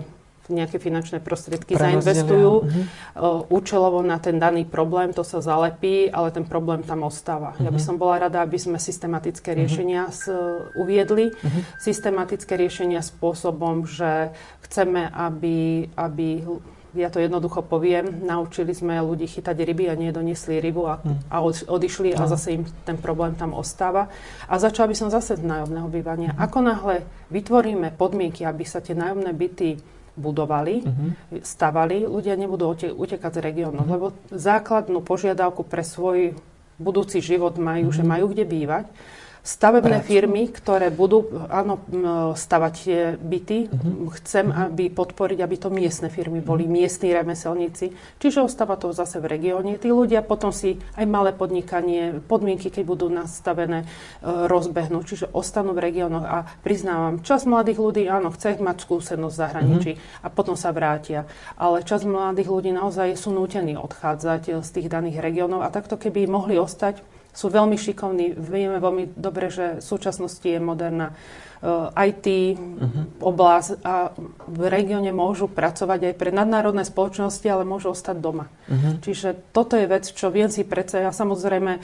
nejaké 0.52 0.78
finančné 0.78 1.24
prostriedky 1.24 1.80
zainvestujú 1.80 2.52
uh-huh. 2.62 3.48
účelovo 3.48 4.04
na 4.04 4.20
ten 4.20 4.38
daný 4.38 4.68
problém, 4.68 5.16
to 5.16 5.24
sa 5.24 5.40
zalepí, 5.40 6.12
ale 6.12 6.30
ten 6.30 6.44
problém 6.44 6.84
tam 6.84 7.08
ostáva. 7.08 7.56
Uh-huh. 7.56 7.66
Ja 7.66 7.70
by 7.72 7.80
mhm. 7.80 7.88
som 7.88 7.96
bola 7.96 8.28
rada, 8.28 8.44
aby 8.44 8.60
sme 8.60 8.78
systematické 8.78 9.56
riešenia 9.56 10.12
s, 10.12 10.28
uviedli. 10.76 11.32
Uh-huh. 11.32 11.62
Systematické 11.80 12.60
riešenia 12.60 13.00
spôsobom, 13.02 13.88
že 13.88 14.36
chceme, 14.68 15.08
aby, 15.12 15.88
aby 15.96 16.44
ja 16.92 17.08
to 17.08 17.24
jednoducho 17.24 17.64
poviem, 17.64 18.28
naučili 18.28 18.76
sme 18.76 19.00
ľudí 19.00 19.24
chytať 19.24 19.56
ryby 19.64 19.88
a 19.88 19.96
nie 19.96 20.12
doniesli 20.12 20.60
rybu 20.60 20.84
a, 20.88 20.96
a 21.32 21.38
odišli 21.48 22.12
a 22.12 22.28
zase 22.28 22.60
im 22.60 22.64
ten 22.84 23.00
problém 23.00 23.32
tam 23.40 23.56
ostáva. 23.56 24.12
A 24.52 24.60
začala 24.60 24.92
by 24.92 24.96
som 25.00 25.08
zase 25.08 25.40
z 25.40 25.44
nájomného 25.44 25.88
bývania. 25.88 26.36
Ako 26.36 26.60
náhle 26.60 27.08
vytvoríme 27.32 27.96
podmienky, 27.96 28.44
aby 28.44 28.68
sa 28.68 28.84
tie 28.84 28.92
nájomné 28.92 29.32
byty 29.32 29.80
budovali, 30.20 30.84
uh-huh. 30.84 31.42
stavali, 31.44 32.04
ľudia 32.04 32.36
nebudú 32.36 32.76
utekať 32.76 33.32
z 33.38 33.40
regiónu, 33.40 33.82
uh-huh. 33.84 33.94
lebo 33.96 34.06
základnú 34.32 35.00
požiadavku 35.04 35.64
pre 35.64 35.84
svoj 35.84 36.36
budúci 36.82 37.24
život 37.24 37.56
majú, 37.56 37.90
uh-huh. 37.90 37.98
že 37.98 38.04
majú 38.04 38.32
kde 38.32 38.44
bývať 38.44 38.86
stavebné 39.42 40.06
Prácu. 40.06 40.10
firmy, 40.10 40.44
ktoré 40.54 40.94
budú 40.94 41.26
áno, 41.50 41.82
stavať 42.38 42.74
tie 42.78 43.02
byty. 43.18 43.60
Uh-huh. 43.74 44.14
Chcem, 44.22 44.54
uh-huh. 44.54 44.70
aby 44.70 44.94
podporiť, 44.94 45.40
aby 45.42 45.56
to 45.58 45.74
miestne 45.74 46.14
firmy 46.14 46.46
boli, 46.46 46.70
uh-huh. 46.70 46.78
miestni 46.78 47.10
remeselníci. 47.10 47.90
Čiže 48.22 48.46
ostáva 48.46 48.78
to 48.78 48.94
zase 48.94 49.18
v 49.18 49.26
regióne. 49.26 49.82
Tí 49.82 49.90
ľudia 49.90 50.22
potom 50.22 50.54
si 50.54 50.78
aj 50.94 51.06
malé 51.10 51.34
podnikanie, 51.34 52.22
podmienky, 52.22 52.70
keď 52.70 52.84
budú 52.86 53.10
nastavené, 53.10 53.86
e, 53.86 53.88
rozbehnú. 54.46 55.02
Čiže 55.02 55.34
ostanú 55.34 55.74
v 55.74 55.90
regiónoch 55.90 56.26
a 56.26 56.46
priznávam, 56.62 57.26
čas 57.26 57.50
mladých 57.50 57.82
ľudí, 57.82 58.04
áno, 58.06 58.30
chce 58.30 58.62
mať 58.62 58.86
skúsenosť 58.86 59.34
v 59.34 59.42
zahraničí 59.42 59.92
uh-huh. 59.98 60.26
a 60.26 60.28
potom 60.30 60.54
sa 60.54 60.70
vrátia. 60.70 61.26
Ale 61.58 61.82
čas 61.82 62.06
mladých 62.06 62.50
ľudí 62.54 62.70
naozaj 62.70 63.18
sú 63.18 63.34
nútení 63.34 63.74
odchádzať 63.74 64.62
z 64.62 64.70
tých 64.70 64.88
daných 64.88 65.18
regiónov 65.18 65.66
a 65.66 65.74
takto 65.74 65.98
keby 65.98 66.30
mohli 66.30 66.62
ostať 66.62 67.21
sú 67.32 67.48
veľmi 67.48 67.80
šikovní. 67.80 68.36
Vieme 68.36 68.78
veľmi 68.80 69.16
dobre, 69.16 69.48
že 69.48 69.80
v 69.80 69.84
súčasnosti 69.84 70.44
je 70.44 70.60
moderná 70.60 71.16
IT 71.94 72.28
uh-huh. 72.58 73.22
oblasť 73.22 73.86
a 73.86 74.10
v 74.50 74.62
regióne 74.66 75.14
môžu 75.14 75.46
pracovať 75.46 76.10
aj 76.10 76.14
pre 76.18 76.34
nadnárodné 76.34 76.82
spoločnosti, 76.82 77.46
ale 77.46 77.70
môžu 77.70 77.94
ostať 77.94 78.18
doma. 78.18 78.50
Uh-huh. 78.66 78.98
Čiže 78.98 79.54
toto 79.54 79.78
je 79.78 79.86
vec, 79.86 80.10
čo 80.10 80.34
viem 80.34 80.50
si 80.50 80.66
predsa, 80.66 81.06
ja 81.06 81.14
samozrejme 81.14 81.78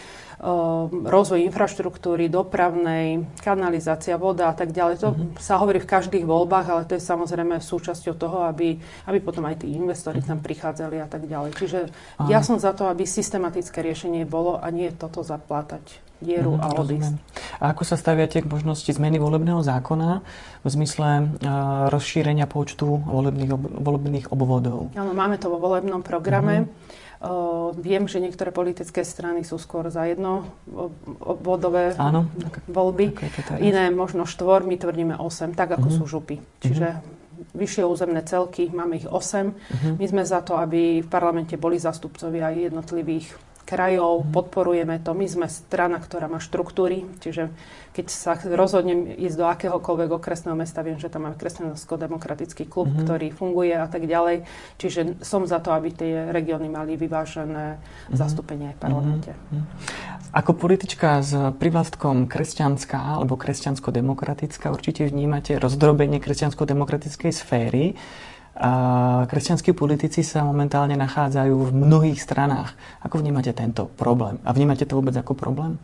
rozvoj 1.06 1.46
infraštruktúry, 1.50 2.30
dopravnej, 2.30 3.26
kanalizácia, 3.42 4.22
voda 4.22 4.50
a 4.50 4.56
tak 4.58 4.74
ďalej. 4.74 4.96
To 5.02 5.10
uh-huh. 5.14 5.38
sa 5.38 5.62
hovorí 5.62 5.78
v 5.78 5.90
každých 5.90 6.26
voľbách, 6.26 6.68
ale 6.74 6.82
to 6.90 6.98
je 6.98 7.02
samozrejme 7.02 7.62
súčasťou 7.62 8.14
toho, 8.18 8.50
aby, 8.50 8.82
aby 9.10 9.18
potom 9.22 9.46
aj 9.46 9.62
tí 9.62 9.78
investori 9.78 10.26
uh-huh. 10.26 10.38
tam 10.38 10.42
prichádzali 10.42 10.98
a 11.02 11.08
tak 11.10 11.30
ďalej. 11.30 11.54
Čiže 11.54 11.80
uh-huh. 11.86 12.30
ja 12.34 12.42
som 12.42 12.58
za 12.58 12.74
to, 12.74 12.90
aby 12.90 13.06
systematické 13.06 13.86
riešenie 13.86 14.26
bolo 14.26 14.58
a 14.58 14.70
nie 14.74 14.90
toto 14.90 15.22
zaplatať 15.22 16.08
dieru 16.18 16.58
mm, 16.58 16.62
a 16.62 16.68
odísť. 16.74 17.14
A 17.62 17.64
ako 17.74 17.84
sa 17.86 17.96
staviate 17.98 18.42
k 18.42 18.50
možnosti 18.50 18.90
zmeny 18.90 19.22
volebného 19.22 19.62
zákona 19.68 20.24
v 20.64 20.68
zmysle 20.72 21.10
uh, 21.20 21.28
rozšírenia 21.92 22.48
počtu 22.48 22.88
volebných, 22.88 23.52
ob, 23.52 23.64
volebných 23.68 24.26
obvodov? 24.32 24.96
Áno, 24.96 25.12
máme 25.12 25.36
to 25.36 25.52
vo 25.52 25.60
volebnom 25.60 26.00
programe. 26.00 26.64
Mm-hmm. 26.64 27.06
Uh, 27.18 27.74
viem, 27.74 28.06
že 28.06 28.22
niektoré 28.22 28.54
politické 28.54 29.02
strany 29.02 29.42
sú 29.42 29.58
skôr 29.58 29.90
za 29.90 30.06
jedno 30.06 30.54
obvodové 31.18 31.98
Áno, 31.98 32.30
voľby, 32.70 33.18
iné 33.58 33.90
možno 33.90 34.30
štvor, 34.30 34.62
my 34.62 34.78
tvrdíme 34.78 35.18
8, 35.18 35.58
tak 35.58 35.82
ako 35.82 35.90
mm-hmm. 35.90 35.98
sú 35.98 36.04
župy. 36.06 36.38
Čiže 36.62 36.88
mm-hmm. 36.94 37.58
vyššie 37.58 37.84
územné 37.90 38.22
celky, 38.22 38.70
máme 38.70 39.02
ich 39.02 39.10
8. 39.10 39.18
Mm-hmm. 39.18 39.94
My 39.98 40.06
sme 40.06 40.24
za 40.30 40.46
to, 40.46 40.62
aby 40.62 41.02
v 41.02 41.10
parlamente 41.10 41.58
boli 41.58 41.82
zastupcovia 41.82 42.54
jednotlivých 42.54 43.47
krajov, 43.68 44.24
mm. 44.24 44.32
podporujeme 44.32 44.96
to. 45.04 45.12
My 45.12 45.28
sme 45.28 45.48
strana, 45.52 46.00
ktorá 46.00 46.32
má 46.32 46.40
štruktúry, 46.40 47.04
čiže 47.20 47.52
keď 47.92 48.08
sa 48.14 48.38
rozhodnem 48.38 49.10
ísť 49.18 49.36
do 49.42 49.46
akéhokoľvek 49.50 50.22
okresného 50.22 50.54
mesta, 50.54 50.86
viem, 50.86 51.02
že 51.02 51.10
tam 51.10 51.26
máme 51.26 51.34
kresťansko-demokratický 51.34 52.70
klub, 52.70 52.94
mm-hmm. 52.94 53.04
ktorý 53.10 53.28
funguje 53.34 53.74
a 53.74 53.90
tak 53.90 54.06
ďalej. 54.06 54.46
Čiže 54.78 55.26
som 55.26 55.50
za 55.50 55.58
to, 55.58 55.74
aby 55.74 55.90
tie 55.90 56.30
regióny 56.30 56.70
mali 56.70 56.94
vyvážené 56.94 57.82
mm-hmm. 57.82 58.14
zastúpenie 58.14 58.70
aj 58.70 58.76
v 58.78 58.82
parlamente. 58.86 59.32
Mm-hmm. 59.34 59.66
Ako 60.30 60.54
politička 60.54 61.26
s 61.26 61.34
privlastkom 61.58 62.30
kresťanská 62.30 63.18
alebo 63.18 63.34
kresťansko-demokratická 63.34 64.70
určite 64.70 65.10
vnímate 65.10 65.58
rozdrobenie 65.58 66.22
kresťansko-demokratickej 66.22 67.32
sféry. 67.34 67.98
A 68.58 68.72
kresťanskí 69.30 69.78
politici 69.78 70.26
sa 70.26 70.42
momentálne 70.42 70.98
nachádzajú 70.98 71.70
v 71.70 71.72
mnohých 71.78 72.18
stranách. 72.18 72.74
Ako 73.06 73.22
vnímate 73.22 73.54
tento 73.54 73.86
problém? 73.86 74.42
A 74.42 74.50
vnímate 74.50 74.90
to 74.90 74.98
vôbec 74.98 75.14
ako 75.14 75.38
problém? 75.38 75.78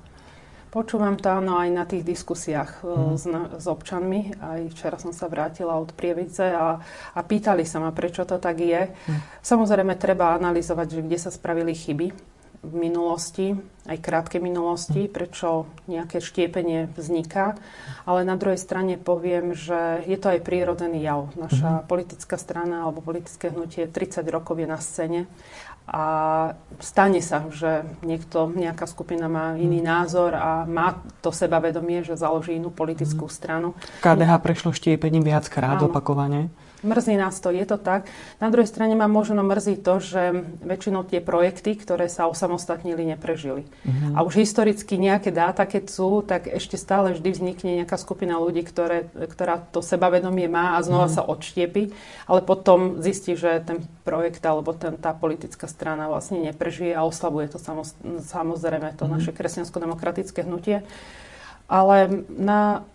Počúvam 0.74 1.14
to 1.22 1.30
áno 1.30 1.62
aj 1.62 1.70
na 1.70 1.86
tých 1.86 2.02
diskusiách 2.02 2.82
mm. 2.82 3.14
s, 3.14 3.26
s 3.62 3.66
občanmi. 3.70 4.34
Aj 4.42 4.58
včera 4.74 4.98
som 4.98 5.14
sa 5.14 5.30
vrátila 5.30 5.78
od 5.78 5.94
Prievice 5.94 6.50
a, 6.50 6.82
a 7.14 7.20
pýtali 7.22 7.62
sa 7.62 7.78
ma, 7.78 7.94
prečo 7.94 8.26
to 8.26 8.42
tak 8.42 8.58
je. 8.58 8.90
Mm. 8.90 9.22
Samozrejme, 9.46 9.94
treba 10.02 10.34
analyzovať, 10.34 10.98
že 10.98 11.06
kde 11.06 11.18
sa 11.22 11.30
spravili 11.30 11.78
chyby 11.78 12.33
v 12.64 12.74
minulosti, 12.80 13.60
aj 13.84 14.00
krátke 14.00 14.40
minulosti, 14.40 15.12
prečo 15.12 15.68
nejaké 15.92 16.24
štiepenie 16.24 16.88
vzniká. 16.96 17.60
Ale 18.08 18.24
na 18.24 18.40
druhej 18.40 18.56
strane 18.56 18.96
poviem, 18.96 19.52
že 19.52 20.08
je 20.08 20.16
to 20.16 20.32
aj 20.32 20.40
prírodzený 20.48 21.04
jav. 21.04 21.36
Naša 21.36 21.84
mm-hmm. 21.84 21.90
politická 21.92 22.40
strana 22.40 22.88
alebo 22.88 23.04
politické 23.04 23.52
hnutie 23.52 23.84
30 23.92 24.24
rokov 24.32 24.56
je 24.56 24.68
na 24.68 24.80
scéne 24.80 25.28
a 25.84 26.04
stane 26.80 27.20
sa, 27.20 27.44
že 27.52 27.84
niekto, 28.08 28.48
nejaká 28.56 28.88
skupina 28.88 29.28
má 29.28 29.60
iný 29.60 29.84
mhm. 29.84 29.88
názor 29.88 30.32
a 30.32 30.64
má 30.64 31.04
to 31.20 31.36
sebavedomie, 31.36 32.08
že 32.08 32.16
založí 32.16 32.56
inú 32.56 32.72
politickú 32.72 33.28
mm-hmm. 33.28 33.40
stranu. 33.44 33.68
KDH 34.00 34.32
prešlo 34.40 34.72
štiepením 34.72 35.28
viackrát 35.28 35.76
opakovane. 35.84 36.48
Mrzí 36.84 37.16
nás 37.16 37.40
to, 37.40 37.50
je 37.50 37.64
to 37.64 37.80
tak. 37.80 38.12
Na 38.44 38.52
druhej 38.52 38.68
strane 38.68 38.92
ma 38.94 39.08
možno 39.08 39.40
mrzí 39.40 39.80
to, 39.80 40.04
že 40.04 40.44
väčšinou 40.62 41.08
tie 41.08 41.24
projekty, 41.24 41.80
ktoré 41.80 42.12
sa 42.12 42.28
osamostatnili, 42.28 43.08
neprežili. 43.08 43.64
Mm-hmm. 43.88 44.20
A 44.20 44.28
už 44.28 44.44
historicky 44.44 45.00
nejaké 45.00 45.32
dáta, 45.32 45.64
keď 45.64 45.88
sú, 45.88 46.20
tak 46.28 46.52
ešte 46.52 46.76
stále 46.76 47.16
vždy 47.16 47.30
vznikne 47.32 47.72
nejaká 47.82 47.96
skupina 47.96 48.36
ľudí, 48.36 48.68
ktoré, 48.68 49.08
ktorá 49.16 49.64
to 49.72 49.80
sebavedomie 49.80 50.52
má 50.52 50.76
a 50.76 50.84
znova 50.84 51.08
mm-hmm. 51.08 51.24
sa 51.24 51.32
odštiepi, 51.32 51.84
ale 52.28 52.40
potom 52.44 53.00
zistí, 53.00 53.40
že 53.40 53.64
ten 53.64 53.88
projekt 54.04 54.44
alebo 54.44 54.76
ten, 54.76 55.00
tá 55.00 55.16
politická 55.16 55.72
strana 55.72 56.12
vlastne 56.12 56.44
neprežije 56.44 56.92
a 56.92 57.08
oslabuje 57.08 57.48
to 57.48 57.60
samozrejme 58.22 58.92
to 59.00 59.08
mm-hmm. 59.08 59.14
naše 59.16 59.32
kresťansko-demokratické 59.32 60.44
hnutie. 60.44 60.84
Ale 61.74 62.22
na, 62.30 62.86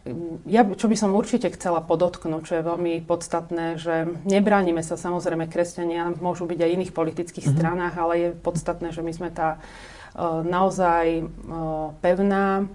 ja, 0.46 0.62
čo 0.62 0.86
by 0.86 0.94
som 0.94 1.10
určite 1.10 1.50
chcela 1.50 1.82
podotknúť, 1.82 2.46
čo 2.46 2.54
je 2.62 2.68
veľmi 2.68 3.02
podstatné, 3.02 3.74
že 3.74 4.06
nebránime 4.22 4.86
sa 4.86 4.94
samozrejme 4.94 5.50
kresťania, 5.50 6.14
môžu 6.22 6.46
byť 6.46 6.62
aj 6.62 6.74
iných 6.78 6.92
politických 6.94 7.50
mm-hmm. 7.50 7.58
stranách, 7.58 7.94
ale 7.98 8.14
je 8.14 8.28
podstatné, 8.38 8.94
že 8.94 9.02
my 9.02 9.10
sme 9.10 9.34
tá 9.34 9.58
uh, 9.58 10.46
naozaj 10.46 11.26
uh, 11.26 11.90
pevná, 11.98 12.70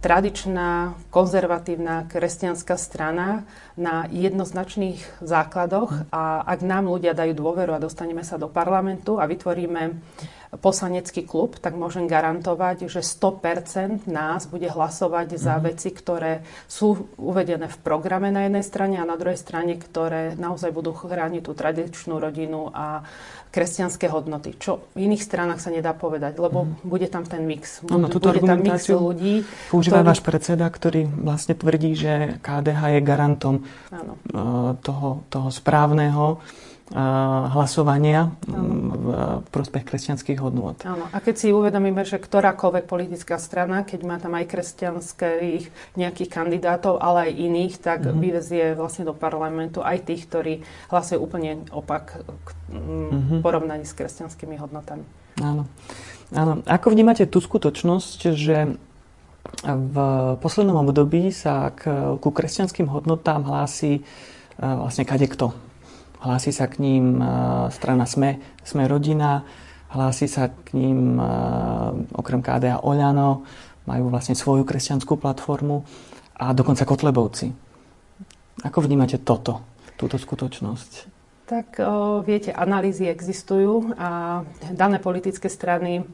tradičná, 0.00 0.96
konzervatívna 1.12 2.08
kresťanská 2.08 2.80
strana 2.80 3.44
na 3.76 4.08
jednoznačných 4.08 5.20
základoch 5.20 6.08
a 6.08 6.40
ak 6.48 6.64
nám 6.64 6.88
ľudia 6.88 7.12
dajú 7.12 7.36
dôveru 7.36 7.76
a 7.76 7.82
dostaneme 7.82 8.24
sa 8.24 8.40
do 8.40 8.48
parlamentu 8.48 9.20
a 9.20 9.28
vytvoríme 9.28 10.00
poslanecký 10.62 11.26
klub, 11.26 11.58
tak 11.58 11.74
môžem 11.74 12.06
garantovať, 12.06 12.86
že 12.86 13.02
100% 13.02 14.06
nás 14.06 14.46
bude 14.46 14.70
hlasovať 14.70 15.34
za 15.34 15.58
mm-hmm. 15.58 15.66
veci, 15.66 15.88
ktoré 15.90 16.32
sú 16.70 17.10
uvedené 17.18 17.66
v 17.66 17.78
programe 17.82 18.30
na 18.30 18.46
jednej 18.46 18.64
strane 18.64 18.96
a 19.02 19.08
na 19.08 19.18
druhej 19.18 19.38
strane, 19.38 19.74
ktoré 19.74 20.38
naozaj 20.38 20.70
budú 20.70 20.94
chrániť 20.94 21.42
tú 21.42 21.52
tradičnú 21.58 22.22
rodinu 22.22 22.70
a 22.70 23.02
kresťanské 23.54 24.10
hodnoty, 24.10 24.58
čo 24.58 24.90
v 24.98 25.06
iných 25.06 25.22
stranách 25.22 25.62
sa 25.62 25.70
nedá 25.70 25.94
povedať, 25.94 26.42
lebo 26.42 26.66
mm. 26.66 26.82
bude 26.82 27.06
tam 27.06 27.22
ten 27.22 27.46
mix. 27.46 27.86
Bude, 27.86 27.94
no, 27.94 28.10
túto 28.10 28.34
bude 28.34 28.42
tam 28.42 28.58
mix 28.58 28.90
ľudí. 28.90 29.46
Používa 29.70 30.02
ktorý... 30.02 30.10
váš 30.10 30.20
predseda, 30.26 30.66
ktorý 30.66 31.06
vlastne 31.06 31.54
tvrdí, 31.54 31.94
že 31.94 32.42
KDH 32.42 32.98
je 32.98 33.00
garantom. 33.06 33.54
Eh, 33.94 34.70
toho, 34.82 35.22
toho 35.30 35.48
správneho 35.54 36.42
hlasovania 37.50 38.30
v 38.46 39.42
prospech 39.50 39.82
kresťanských 39.82 40.38
hodnôt. 40.38 40.78
Áno. 40.86 41.10
A 41.10 41.18
keď 41.18 41.34
si 41.34 41.48
uvedomíme, 41.50 42.06
že 42.06 42.22
ktorákoľvek 42.22 42.86
politická 42.86 43.34
strana, 43.42 43.82
keď 43.82 44.00
má 44.06 44.16
tam 44.22 44.38
aj 44.38 44.46
kresťanských 44.46 45.98
nejakých 45.98 46.30
kandidátov, 46.30 47.02
ale 47.02 47.30
aj 47.30 47.32
iných, 47.34 47.74
tak 47.82 48.06
mm-hmm. 48.06 48.20
vyvezie 48.22 48.64
vlastne 48.78 49.10
do 49.10 49.14
parlamentu 49.14 49.82
aj 49.82 50.06
tých, 50.06 50.30
ktorí 50.30 50.62
hlasujú 50.94 51.18
úplne 51.18 51.66
opak 51.74 52.22
k 52.22 52.48
mm-hmm. 52.70 53.42
porovnaní 53.42 53.82
s 53.82 53.98
kresťanskými 53.98 54.54
hodnotami. 54.62 55.02
Áno. 55.42 55.66
Áno. 56.30 56.62
Ako 56.62 56.94
vnímate 56.94 57.26
tú 57.26 57.42
skutočnosť, 57.42 58.18
že 58.38 58.78
v 59.66 59.96
poslednom 60.38 60.78
období 60.78 61.34
sa 61.34 61.74
k, 61.74 61.90
ku 62.22 62.30
kresťanským 62.30 62.86
hodnotám 62.86 63.42
hlási 63.42 64.06
vlastne 64.62 65.02
kadekto 65.02 65.63
Hlási 66.24 66.56
sa 66.56 66.72
k 66.72 66.80
ním 66.80 67.20
e, 67.20 67.26
strana 67.68 68.08
Sme, 68.08 68.40
Sme 68.64 68.88
rodina, 68.88 69.44
hlási 69.92 70.24
sa 70.24 70.48
k 70.48 70.72
ním 70.72 71.20
e, 71.20 71.28
okrem 72.16 72.40
KDA 72.40 72.80
Oľano, 72.80 73.44
majú 73.84 74.08
vlastne 74.08 74.32
svoju 74.32 74.64
kresťanskú 74.64 75.20
platformu 75.20 75.84
a 76.40 76.56
dokonca 76.56 76.88
Kotlebovci. 76.88 77.52
Ako 78.64 78.80
vnímate 78.80 79.20
toto, 79.20 79.60
túto 80.00 80.16
skutočnosť? 80.16 81.12
Tak 81.44 81.84
o, 81.84 82.24
viete, 82.24 82.56
analýzy 82.56 83.04
existujú 83.04 83.92
a 84.00 84.40
dané 84.72 84.96
politické 84.96 85.52
strany 85.52 86.08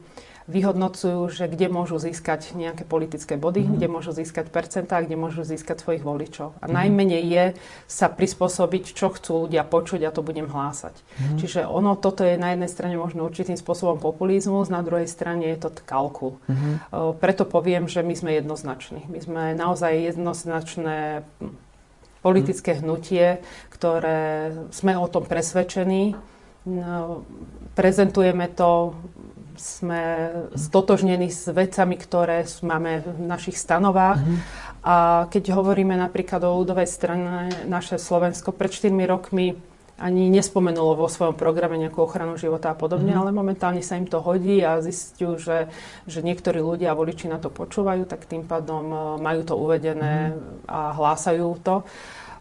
vyhodnocujú, 0.49 1.29
že 1.29 1.45
kde 1.45 1.69
môžu 1.69 2.01
získať 2.01 2.57
nejaké 2.57 2.81
politické 2.87 3.37
body, 3.37 3.61
mm-hmm. 3.61 3.75
kde 3.77 3.87
môžu 3.89 4.11
získať 4.15 4.49
percentá, 4.49 5.01
kde 5.01 5.13
môžu 5.13 5.45
získať 5.45 5.85
svojich 5.85 6.01
voličov. 6.01 6.57
A 6.57 6.65
mm-hmm. 6.65 6.73
najmenej 6.73 7.23
je 7.25 7.45
sa 7.85 8.09
prispôsobiť, 8.09 8.97
čo 8.97 9.13
chcú 9.13 9.45
ľudia 9.45 9.61
počuť 9.61 10.01
a 10.07 10.13
to 10.13 10.25
budem 10.25 10.49
hlásať. 10.49 10.97
Mm-hmm. 10.97 11.37
Čiže 11.37 11.59
ono, 11.69 11.93
toto 11.93 12.25
je 12.25 12.41
na 12.41 12.57
jednej 12.57 12.69
strane 12.69 12.97
možno 12.97 13.25
určitým 13.27 13.59
spôsobom 13.59 14.01
populizmus, 14.01 14.73
na 14.73 14.81
druhej 14.81 15.05
strane 15.05 15.45
je 15.53 15.57
to 15.61 15.69
kalkul. 15.85 16.41
Mm-hmm. 16.49 16.73
Preto 17.21 17.45
poviem, 17.45 17.85
že 17.85 18.01
my 18.01 18.13
sme 18.17 18.31
jednoznační. 18.41 19.05
My 19.07 19.19
sme 19.21 19.43
naozaj 19.53 20.13
jednoznačné 20.13 21.25
politické 22.21 22.77
hnutie, 22.77 23.41
ktoré 23.73 24.53
sme 24.69 24.93
o 24.93 25.09
tom 25.09 25.25
presvedčení. 25.25 26.13
No, 26.61 27.25
prezentujeme 27.73 28.45
to 28.45 28.93
sme 29.61 30.01
stotožnení 30.57 31.29
s 31.29 31.45
vecami, 31.53 31.93
ktoré 32.01 32.49
máme 32.65 33.05
v 33.05 33.21
našich 33.21 33.61
stanovách. 33.61 34.25
Mm-hmm. 34.25 34.39
A 34.81 35.29
keď 35.29 35.53
hovoríme 35.53 35.93
napríklad 35.93 36.41
o 36.41 36.57
ľudovej 36.57 36.89
strane 36.89 37.53
naše 37.69 38.01
Slovensko, 38.01 38.49
pred 38.49 38.73
4 38.73 38.89
rokmi 39.05 39.53
ani 40.01 40.33
nespomenulo 40.33 40.97
vo 40.97 41.05
svojom 41.05 41.37
programe 41.37 41.77
nejakú 41.77 42.01
ochranu 42.01 42.33
života 42.33 42.73
a 42.73 42.75
podobne, 42.75 43.13
mm-hmm. 43.13 43.21
ale 43.21 43.37
momentálne 43.37 43.85
sa 43.85 44.01
im 44.01 44.09
to 44.09 44.17
hodí 44.17 44.65
a 44.65 44.81
zistiu, 44.81 45.37
že, 45.37 45.69
že 46.09 46.25
niektorí 46.25 46.57
ľudia 46.57 46.91
a 46.91 46.97
voliči 46.97 47.29
na 47.29 47.37
to 47.37 47.53
počúvajú, 47.53 48.09
tak 48.09 48.25
tým 48.25 48.49
pádom 48.49 48.83
e, 48.89 48.97
majú 49.21 49.45
to 49.45 49.53
uvedené 49.53 50.33
mm-hmm. 50.33 50.65
a 50.65 50.97
hlásajú 50.97 51.47
to. 51.61 51.85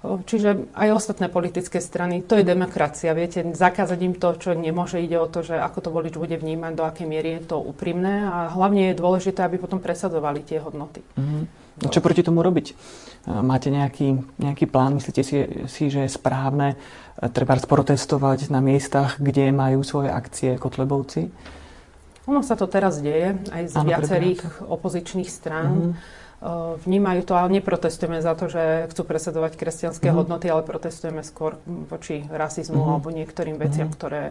Čiže 0.00 0.72
aj 0.72 0.96
ostatné 0.96 1.28
politické 1.28 1.76
strany, 1.76 2.24
to 2.24 2.40
je 2.40 2.44
demokracia, 2.44 3.12
viete, 3.12 3.44
zakázať 3.44 3.98
im 4.00 4.16
to, 4.16 4.32
čo 4.40 4.56
nemôže, 4.56 4.96
ide 4.96 5.20
o 5.20 5.28
to, 5.28 5.44
že 5.44 5.60
ako 5.60 5.78
to 5.84 5.90
volič 5.92 6.16
bude 6.16 6.40
vnímať, 6.40 6.72
do 6.72 6.88
akej 6.88 7.04
miery 7.04 7.36
je 7.36 7.52
to 7.52 7.60
úprimné 7.60 8.24
a 8.24 8.48
hlavne 8.48 8.90
je 8.90 8.96
dôležité, 8.96 9.44
aby 9.44 9.60
potom 9.60 9.76
presadzovali 9.76 10.40
tie 10.40 10.56
hodnoty. 10.56 11.04
Mm-hmm. 11.20 11.42
No 11.84 11.88
čo 11.92 12.00
proti 12.00 12.24
tomu 12.24 12.40
robiť? 12.40 12.72
Máte 13.28 13.68
nejaký, 13.68 14.40
nejaký 14.40 14.64
plán? 14.72 14.96
Myslíte 14.96 15.20
si, 15.20 15.36
si, 15.68 15.92
že 15.92 16.08
je 16.08 16.16
správne 16.16 16.80
e, 17.20 17.28
treba 17.28 17.60
protestovať 17.60 18.48
na 18.48 18.64
miestach, 18.64 19.20
kde 19.20 19.52
majú 19.52 19.84
svoje 19.84 20.08
akcie 20.08 20.56
Kotlebovci? 20.56 21.28
Ono 22.24 22.40
sa 22.40 22.56
to 22.56 22.64
teraz 22.72 23.04
deje 23.04 23.36
aj 23.52 23.62
z 23.68 23.74
ano, 23.76 23.88
viacerých 23.92 24.64
opozičných 24.64 25.28
strán. 25.28 25.92
Mm-hmm 25.92 26.20
vnímajú 26.88 27.20
to, 27.28 27.36
ale 27.36 27.60
neprotestujeme 27.60 28.16
za 28.24 28.32
to, 28.32 28.48
že 28.48 28.88
chcú 28.88 29.04
presedovať 29.04 29.60
kresťanské 29.60 30.08
mm-hmm. 30.08 30.18
hodnoty, 30.24 30.48
ale 30.48 30.64
protestujeme 30.64 31.20
skôr 31.20 31.60
voči 31.68 32.24
rasizmu 32.32 32.80
mm-hmm. 32.80 32.92
alebo 32.96 33.08
niektorým 33.12 33.56
veciam, 33.60 33.92
mm-hmm. 33.92 34.00
ktoré 34.00 34.22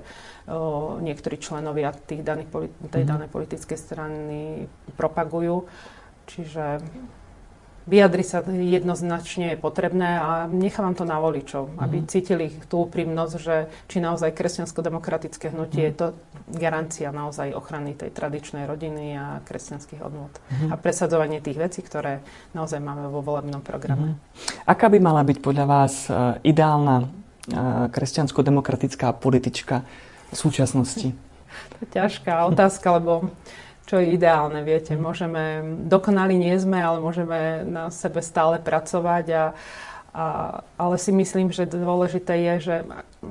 o, 0.49 0.97
niektorí 1.05 1.37
členovia 1.37 1.93
tých 1.93 2.25
daných, 2.25 2.49
tej 2.49 2.65
mm-hmm. 2.65 3.05
danej 3.05 3.29
politickej 3.29 3.77
strany 3.77 4.65
propagujú. 4.97 5.69
Čiže 6.25 6.81
vyjadri 7.89 8.21
sa 8.21 8.45
jednoznačne 8.45 9.53
je 9.53 9.57
potrebné 9.57 10.21
a 10.21 10.45
nechávam 10.45 10.93
to 10.93 11.09
na 11.09 11.17
voličov, 11.17 11.73
aby 11.81 11.99
mm. 11.99 12.05
cítili 12.05 12.53
tú 12.69 12.85
úprimnosť, 12.85 13.33
že 13.41 13.55
či 13.89 13.97
naozaj 13.97 14.37
kresťansko-demokratické 14.37 15.49
hnutie 15.49 15.89
je 15.89 15.95
to 15.97 16.07
garancia 16.53 17.09
naozaj 17.09 17.57
ochrany 17.57 17.97
tej 17.97 18.13
tradičnej 18.13 18.69
rodiny 18.69 19.17
a 19.17 19.41
kresťanských 19.41 19.99
hodnot. 20.05 20.37
Mm. 20.53 20.69
A 20.69 20.75
presadzovanie 20.77 21.41
tých 21.41 21.57
vecí, 21.57 21.81
ktoré 21.81 22.21
naozaj 22.53 22.77
máme 22.77 23.09
vo 23.09 23.25
volebnom 23.25 23.65
programe. 23.65 24.13
Mm. 24.13 24.17
Aká 24.69 24.87
by 24.93 25.01
mala 25.01 25.25
byť 25.25 25.37
podľa 25.41 25.65
vás 25.65 26.05
e, 26.05 26.13
ideálna 26.45 26.95
e, 27.01 27.05
kresťansko-demokratická 27.89 29.17
politička 29.17 29.81
v 30.29 30.35
súčasnosti? 30.37 31.09
To 31.49 31.75
je 31.81 31.87
ťažká 31.89 32.45
otázka, 32.53 33.01
lebo 33.01 33.33
čo 33.89 33.97
je 33.97 34.13
ideálne, 34.13 34.61
viete. 34.61 34.93
Môžeme, 34.93 35.65
dokonali 35.89 36.37
nie 36.37 36.53
sme, 36.61 36.77
ale 36.77 37.01
môžeme 37.01 37.65
na 37.65 37.89
sebe 37.89 38.21
stále 38.21 38.61
pracovať 38.61 39.25
a, 39.33 39.43
a, 40.13 40.25
ale 40.77 40.95
si 41.01 41.09
myslím, 41.09 41.49
že 41.49 41.65
dôležité 41.65 42.37
je, 42.37 42.53
že 42.61 42.75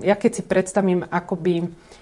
ja 0.02 0.18
keď 0.18 0.30
si 0.34 0.42
predstavím, 0.42 1.06
ako 1.06 1.38
by 1.38 1.54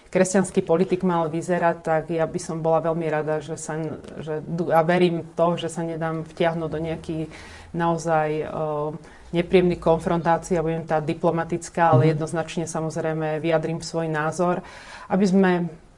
kresťanský 0.08 0.64
politik 0.64 1.04
mal 1.04 1.28
vyzerať, 1.28 1.76
tak 1.84 2.02
ja 2.08 2.24
by 2.24 2.40
som 2.40 2.64
bola 2.64 2.80
veľmi 2.80 3.04
rada, 3.12 3.44
že 3.44 3.60
sa, 3.60 3.76
že, 4.24 4.40
a 4.72 4.80
verím 4.80 5.28
to, 5.36 5.60
že 5.60 5.68
sa 5.68 5.84
nedám 5.84 6.24
vtiahnuť 6.24 6.70
do 6.72 6.80
nejakých 6.80 7.28
naozaj 7.76 8.48
uh, 8.48 8.96
nepríjemných 9.36 9.84
konfrontácií 9.84 10.56
a 10.56 10.64
budem 10.64 10.88
tá 10.88 11.04
diplomatická, 11.04 11.92
ale 11.92 12.08
mhm. 12.08 12.10
jednoznačne 12.16 12.64
samozrejme 12.64 13.36
vyjadrím 13.44 13.84
svoj 13.84 14.08
názor, 14.08 14.64
aby 15.12 15.24
sme 15.28 15.52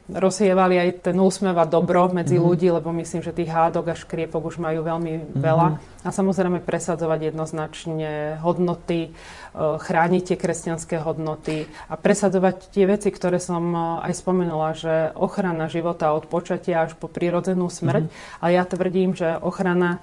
rozsievali 0.08 0.80
aj 0.80 1.12
ten 1.12 1.16
úsmev 1.20 1.52
a 1.60 1.68
dobro 1.68 2.08
medzi 2.08 2.40
mm-hmm. 2.40 2.48
ľudí, 2.48 2.68
lebo 2.72 2.88
myslím, 2.96 3.20
že 3.20 3.36
tých 3.36 3.52
hádok 3.52 3.92
a 3.92 3.94
škriepok 3.94 4.40
už 4.40 4.56
majú 4.56 4.80
veľmi 4.80 5.12
mm-hmm. 5.12 5.36
veľa. 5.36 5.68
A 6.04 6.08
samozrejme 6.08 6.64
presadzovať 6.64 7.32
jednoznačne 7.32 8.40
hodnoty, 8.40 9.00
e, 9.04 9.10
chrániť 9.54 10.22
tie 10.32 10.36
kresťanské 10.40 10.96
hodnoty 11.04 11.68
a 11.92 11.94
presadzovať 12.00 12.72
tie 12.72 12.88
veci, 12.88 13.12
ktoré 13.12 13.36
som 13.36 13.68
e, 13.76 13.78
aj 14.08 14.12
spomenula, 14.16 14.68
že 14.72 14.94
ochrana 15.12 15.68
života 15.68 16.16
od 16.16 16.24
počatia 16.24 16.88
až 16.88 16.96
po 16.96 17.12
prírodzenú 17.12 17.68
smrť. 17.68 18.08
Mm-hmm. 18.08 18.40
A 18.40 18.46
ja 18.48 18.64
tvrdím, 18.64 19.12
že 19.12 19.36
ochrana 19.36 20.00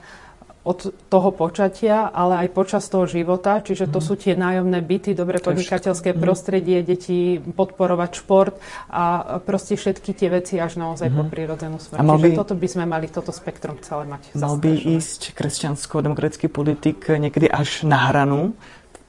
od 0.65 0.91
toho 1.13 1.29
počatia, 1.29 2.10
ale 2.10 2.45
aj 2.45 2.57
počas 2.57 2.89
toho 2.89 3.05
života. 3.05 3.62
Čiže 3.62 3.88
to 3.88 4.01
mm. 4.01 4.05
sú 4.05 4.13
tie 4.17 4.34
nájomné 4.34 4.81
byty, 4.81 5.13
dobre 5.13 5.38
podnikateľské 5.38 6.12
mm. 6.12 6.19
prostredie, 6.19 6.81
deti, 6.81 7.38
podporovať 7.39 8.12
šport 8.17 8.57
a 8.89 9.38
proste 9.45 9.77
všetky 9.77 10.12
tie 10.17 10.27
veci 10.34 10.57
až 10.57 10.81
naozaj 10.81 11.13
mm. 11.13 11.15
po 11.15 11.24
prírodzenú 11.29 11.77
smrť. 11.77 12.01
By, 12.01 12.17
Čiže 12.17 12.39
toto 12.41 12.55
by 12.57 12.67
sme 12.67 12.86
mali, 12.89 13.07
toto 13.07 13.31
spektrum 13.31 13.77
celé 13.79 14.10
mať. 14.10 14.34
Mal 14.36 14.57
by 14.60 14.74
ísť 15.00 15.38
kresťansko-demokratický 15.38 16.50
politik 16.50 17.07
niekedy 17.07 17.48
až 17.48 17.86
na 17.86 18.12
hranu 18.12 18.57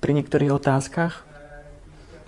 pri 0.04 0.12
niektorých 0.12 0.52
otázkach? 0.54 1.25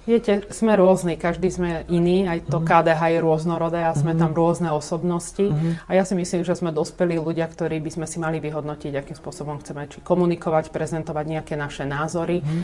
Viete, 0.09 0.49
sme 0.49 0.73
rôzni, 0.73 1.21
každý 1.21 1.53
sme 1.53 1.85
iný, 1.93 2.25
aj 2.25 2.49
to 2.49 2.65
KDH 2.65 3.03
mhm. 3.05 3.13
je 3.13 3.19
rôznorodé 3.21 3.81
a 3.85 3.93
sme 3.93 4.17
mm-hmm. 4.17 4.23
tam 4.25 4.31
rôzne 4.33 4.73
osobnosti. 4.73 5.53
Mm-hmm. 5.53 5.85
A 5.85 5.91
ja 5.93 6.09
si 6.09 6.17
myslím, 6.17 6.49
že 6.49 6.57
sme 6.57 6.73
dospelí 6.73 7.21
ľudia, 7.21 7.45
ktorí 7.45 7.77
by 7.85 7.91
sme 7.93 8.07
si 8.09 8.17
mali 8.17 8.41
vyhodnotiť, 8.41 8.97
akým 8.97 9.17
spôsobom 9.21 9.61
chceme 9.61 9.85
či 9.93 10.01
komunikovať, 10.01 10.73
prezentovať 10.73 11.25
nejaké 11.29 11.61
naše 11.61 11.85
názory. 11.85 12.41
Mm-hmm. 12.41 12.63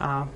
A 0.00 0.32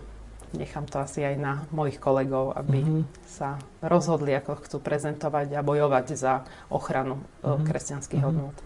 nechám 0.52 0.84
to 0.84 1.00
asi 1.00 1.24
aj 1.24 1.40
na 1.40 1.64
mojich 1.72 1.96
kolegov, 1.96 2.52
aby 2.52 2.84
mm-hmm. 2.84 3.02
sa 3.24 3.56
rozhodli, 3.80 4.36
ako 4.36 4.60
chcú 4.68 4.76
prezentovať 4.84 5.56
a 5.56 5.64
bojovať 5.64 6.06
za 6.12 6.44
ochranu 6.68 7.16
mm-hmm. 7.16 7.64
kresťanských 7.64 8.20
mm-hmm. 8.20 8.44
hodnot. 8.44 8.56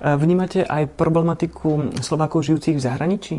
Vnímate 0.00 0.64
aj 0.64 0.88
problematiku 0.96 2.00
Slovákov 2.00 2.48
žijúcich 2.48 2.80
v 2.80 2.84
zahraničí? 2.88 3.36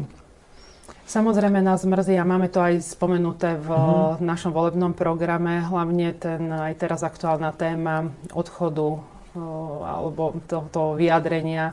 Samozrejme 1.12 1.60
nás 1.60 1.84
mrzí 1.84 2.16
a 2.16 2.24
máme 2.24 2.48
to 2.48 2.64
aj 2.64 2.96
spomenuté 2.96 3.60
v 3.60 3.68
mm-hmm. 3.68 4.24
našom 4.24 4.56
volebnom 4.56 4.96
programe, 4.96 5.60
hlavne 5.60 6.16
ten 6.16 6.48
aj 6.48 6.80
teraz 6.80 7.04
aktuálna 7.04 7.52
téma 7.52 8.08
odchodu 8.32 9.04
alebo 9.84 10.36
tohto 10.44 11.00
vyjadrenia 11.00 11.72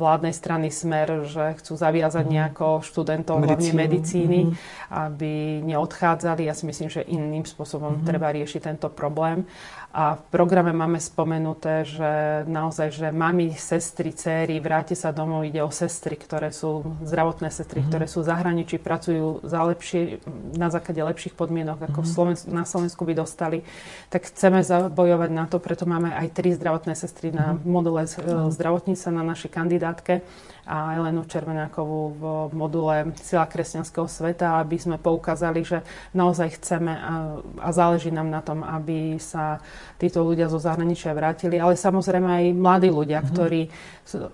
vládnej 0.00 0.32
strany 0.32 0.72
Smer, 0.72 1.28
že 1.28 1.60
chcú 1.60 1.76
zaviazať 1.76 2.24
mhm. 2.24 2.32
nejako 2.32 2.66
študentov, 2.80 3.36
Medicínu. 3.40 3.48
hlavne 3.48 3.72
medicíny, 3.76 4.40
mm-hmm. 4.48 4.88
aby 4.88 5.32
neodchádzali. 5.68 6.48
Ja 6.48 6.56
si 6.56 6.64
myslím, 6.64 6.88
že 6.88 7.04
iným 7.04 7.44
spôsobom 7.44 8.00
mm-hmm. 8.00 8.08
treba 8.08 8.32
riešiť 8.32 8.60
tento 8.72 8.88
problém. 8.88 9.44
A 9.90 10.14
v 10.14 10.22
programe 10.30 10.70
máme 10.70 11.02
spomenuté, 11.02 11.82
že 11.82 12.10
naozaj, 12.46 12.94
že 12.94 13.08
mami, 13.10 13.58
sestry, 13.58 14.14
céry, 14.14 14.62
vráte 14.62 14.94
sa 14.94 15.10
domov, 15.10 15.42
ide 15.42 15.58
o 15.66 15.70
sestry, 15.74 16.14
ktoré 16.14 16.54
sú, 16.54 16.86
zdravotné 17.02 17.50
sestry, 17.50 17.82
mm-hmm. 17.82 17.90
ktoré 17.90 18.06
sú 18.06 18.22
v 18.22 18.30
zahraničí, 18.30 18.78
pracujú 18.78 19.42
za 19.42 19.66
lepšie, 19.66 20.22
na 20.54 20.70
základe 20.70 21.02
lepších 21.02 21.34
podmienok, 21.34 21.90
ako 21.90 22.06
mm-hmm. 22.06 22.14
Slovensku, 22.14 22.46
na 22.54 22.62
Slovensku 22.62 23.02
by 23.02 23.18
dostali. 23.18 23.66
Tak 24.14 24.30
chceme 24.30 24.62
zabojovať 24.62 25.30
na 25.34 25.50
to, 25.50 25.58
preto 25.58 25.90
máme 25.90 26.14
aj 26.14 26.38
tri 26.38 26.54
zdravotné 26.54 26.94
sestry 26.94 27.34
na 27.34 27.58
mm-hmm. 27.58 27.66
module 27.66 28.06
mm-hmm. 28.06 28.54
zdravotníca 28.54 29.10
na 29.10 29.26
našej 29.26 29.50
kandidátke 29.50 30.22
a 30.70 30.94
Elenu 30.94 31.26
Červenákovú 31.26 32.00
v 32.14 32.22
module 32.54 33.10
Sila 33.18 33.50
kresťanského 33.50 34.06
sveta, 34.06 34.62
aby 34.62 34.78
sme 34.78 35.02
poukázali, 35.02 35.66
že 35.66 35.82
naozaj 36.14 36.62
chceme 36.62 36.94
a, 36.94 37.42
a 37.58 37.68
záleží 37.74 38.14
nám 38.14 38.30
na 38.30 38.38
tom, 38.38 38.62
aby 38.62 39.18
sa 39.18 39.58
títo 39.98 40.22
ľudia 40.22 40.46
zo 40.46 40.62
zahraničia 40.62 41.10
vrátili, 41.10 41.58
ale 41.58 41.74
samozrejme 41.74 42.28
aj 42.30 42.44
mladí 42.54 42.88
ľudia, 42.94 43.18
mm-hmm. 43.18 43.34
ktorí 43.34 43.60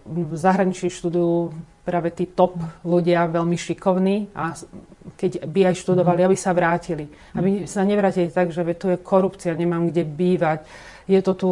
v 0.04 0.34
zahraničí 0.36 0.92
študujú 0.92 1.56
práve 1.88 2.12
tí 2.12 2.28
top 2.28 2.60
ľudia, 2.84 3.32
veľmi 3.32 3.56
šikovní 3.56 4.36
a 4.36 4.52
keď 5.16 5.48
by 5.48 5.72
aj 5.72 5.74
študovali, 5.80 6.20
mm-hmm. 6.20 6.34
aby 6.34 6.36
sa 6.36 6.52
vrátili. 6.52 7.06
Aby 7.32 7.64
sa 7.64 7.80
nevrátili 7.86 8.28
tak, 8.28 8.52
že 8.52 8.60
tu 8.76 8.92
je 8.92 9.00
korupcia, 9.00 9.56
nemám 9.56 9.88
kde 9.88 10.04
bývať, 10.04 10.68
je 11.06 11.20
to 11.22 11.32
tu 11.32 11.48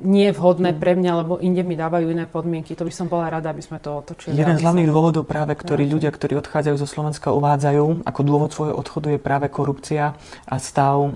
nie 0.00 0.32
je 0.32 0.36
vhodné 0.36 0.72
pre 0.74 0.96
mňa, 0.96 1.12
lebo 1.24 1.36
inde 1.38 1.60
mi 1.60 1.76
dávajú 1.76 2.08
iné 2.10 2.24
podmienky. 2.24 2.72
To 2.74 2.88
by 2.88 2.92
som 2.92 3.06
bola 3.06 3.28
rada, 3.28 3.52
aby 3.52 3.60
sme 3.60 3.76
to 3.78 4.00
otočili. 4.00 4.32
Jeden 4.32 4.56
z 4.56 4.64
hlavných 4.64 4.88
dôvodov 4.88 5.28
práve, 5.28 5.52
ktorí 5.52 5.84
ľudia, 5.86 6.08
ktorí 6.08 6.40
odchádzajú 6.40 6.76
zo 6.80 6.88
Slovenska, 6.88 7.36
uvádzajú, 7.36 8.08
ako 8.08 8.20
dôvod 8.24 8.50
svojho 8.50 8.74
odchodu 8.74 9.12
je 9.12 9.20
práve 9.20 9.52
korupcia 9.52 10.16
a 10.48 10.56
stav 10.56 11.12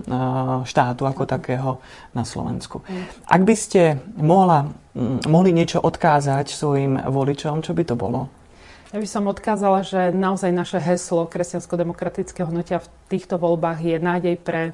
štátu 0.68 1.08
ako 1.08 1.24
takého 1.24 1.80
na 2.12 2.28
Slovensku. 2.28 2.84
Ak 3.24 3.42
by 3.42 3.56
ste 3.56 4.04
mohla, 4.20 4.68
mohli 5.26 5.50
niečo 5.56 5.80
odkázať 5.80 6.52
svojim 6.52 7.00
voličom, 7.00 7.64
čo 7.64 7.72
by 7.72 7.82
to 7.88 7.96
bolo? 7.96 8.28
Ja 8.94 9.02
by 9.02 9.10
som 9.10 9.26
odkázala, 9.26 9.82
že 9.82 10.14
naozaj 10.14 10.54
naše 10.54 10.78
heslo 10.78 11.26
kresťansko-demokratického 11.26 12.46
hnutia 12.46 12.78
v 12.78 12.86
týchto 13.10 13.42
voľbách 13.42 13.82
je 13.82 13.96
nádej 13.98 14.38
pre 14.38 14.70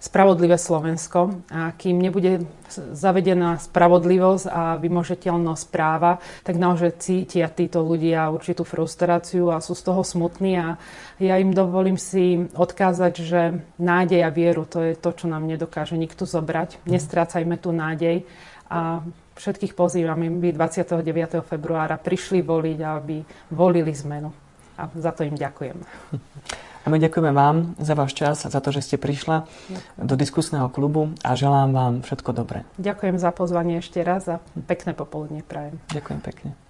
spravodlivé 0.00 0.56
Slovensko. 0.56 1.44
A 1.52 1.76
kým 1.76 2.00
nebude 2.00 2.48
zavedená 2.72 3.60
spravodlivosť 3.60 4.44
a 4.48 4.80
vymožiteľnosť 4.80 5.64
práva, 5.68 6.16
tak 6.40 6.56
naozaj 6.56 6.96
cítia 6.96 7.52
títo 7.52 7.84
ľudia 7.84 8.32
určitú 8.32 8.64
frustráciu 8.64 9.52
a 9.52 9.60
sú 9.60 9.76
z 9.76 9.84
toho 9.84 10.00
smutní 10.00 10.56
a 10.56 10.80
ja 11.20 11.36
im 11.36 11.52
dovolím 11.52 12.00
si 12.00 12.48
odkázať, 12.56 13.14
že 13.20 13.60
nádej 13.76 14.24
a 14.24 14.32
vieru 14.32 14.64
to 14.64 14.80
je 14.80 14.96
to, 14.96 15.12
čo 15.12 15.28
nám 15.28 15.44
nedokáže 15.44 16.00
nikto 16.00 16.24
zobrať. 16.24 16.80
Nestrácajme 16.88 17.60
tú 17.60 17.76
nádej 17.76 18.24
a 18.72 19.04
všetkých 19.36 19.76
pozývam, 19.76 20.16
aby 20.16 20.56
29. 20.56 21.44
februára 21.44 22.00
prišli 22.00 22.40
voliť 22.40 22.78
a 22.80 22.88
aby 22.96 23.20
volili 23.52 23.92
zmenu. 23.92 24.32
A 24.80 24.88
za 24.96 25.12
to 25.12 25.28
im 25.28 25.36
ďakujem. 25.36 25.76
A 26.80 26.88
my 26.88 26.96
ďakujeme 26.96 27.32
vám 27.36 27.76
za 27.76 27.92
váš 27.92 28.16
čas, 28.16 28.48
za 28.48 28.60
to, 28.60 28.72
že 28.72 28.80
ste 28.80 28.96
prišla 28.96 29.44
do 30.00 30.14
diskusného 30.16 30.72
klubu 30.72 31.12
a 31.20 31.36
želám 31.36 31.76
vám 31.76 31.94
všetko 32.00 32.32
dobré. 32.32 32.64
Ďakujem 32.80 33.20
za 33.20 33.30
pozvanie 33.36 33.84
ešte 33.84 34.00
raz 34.00 34.24
a 34.32 34.40
pekné 34.64 34.96
popoludne 34.96 35.44
prajem. 35.44 35.76
Ďakujem 35.92 36.20
pekne. 36.24 36.69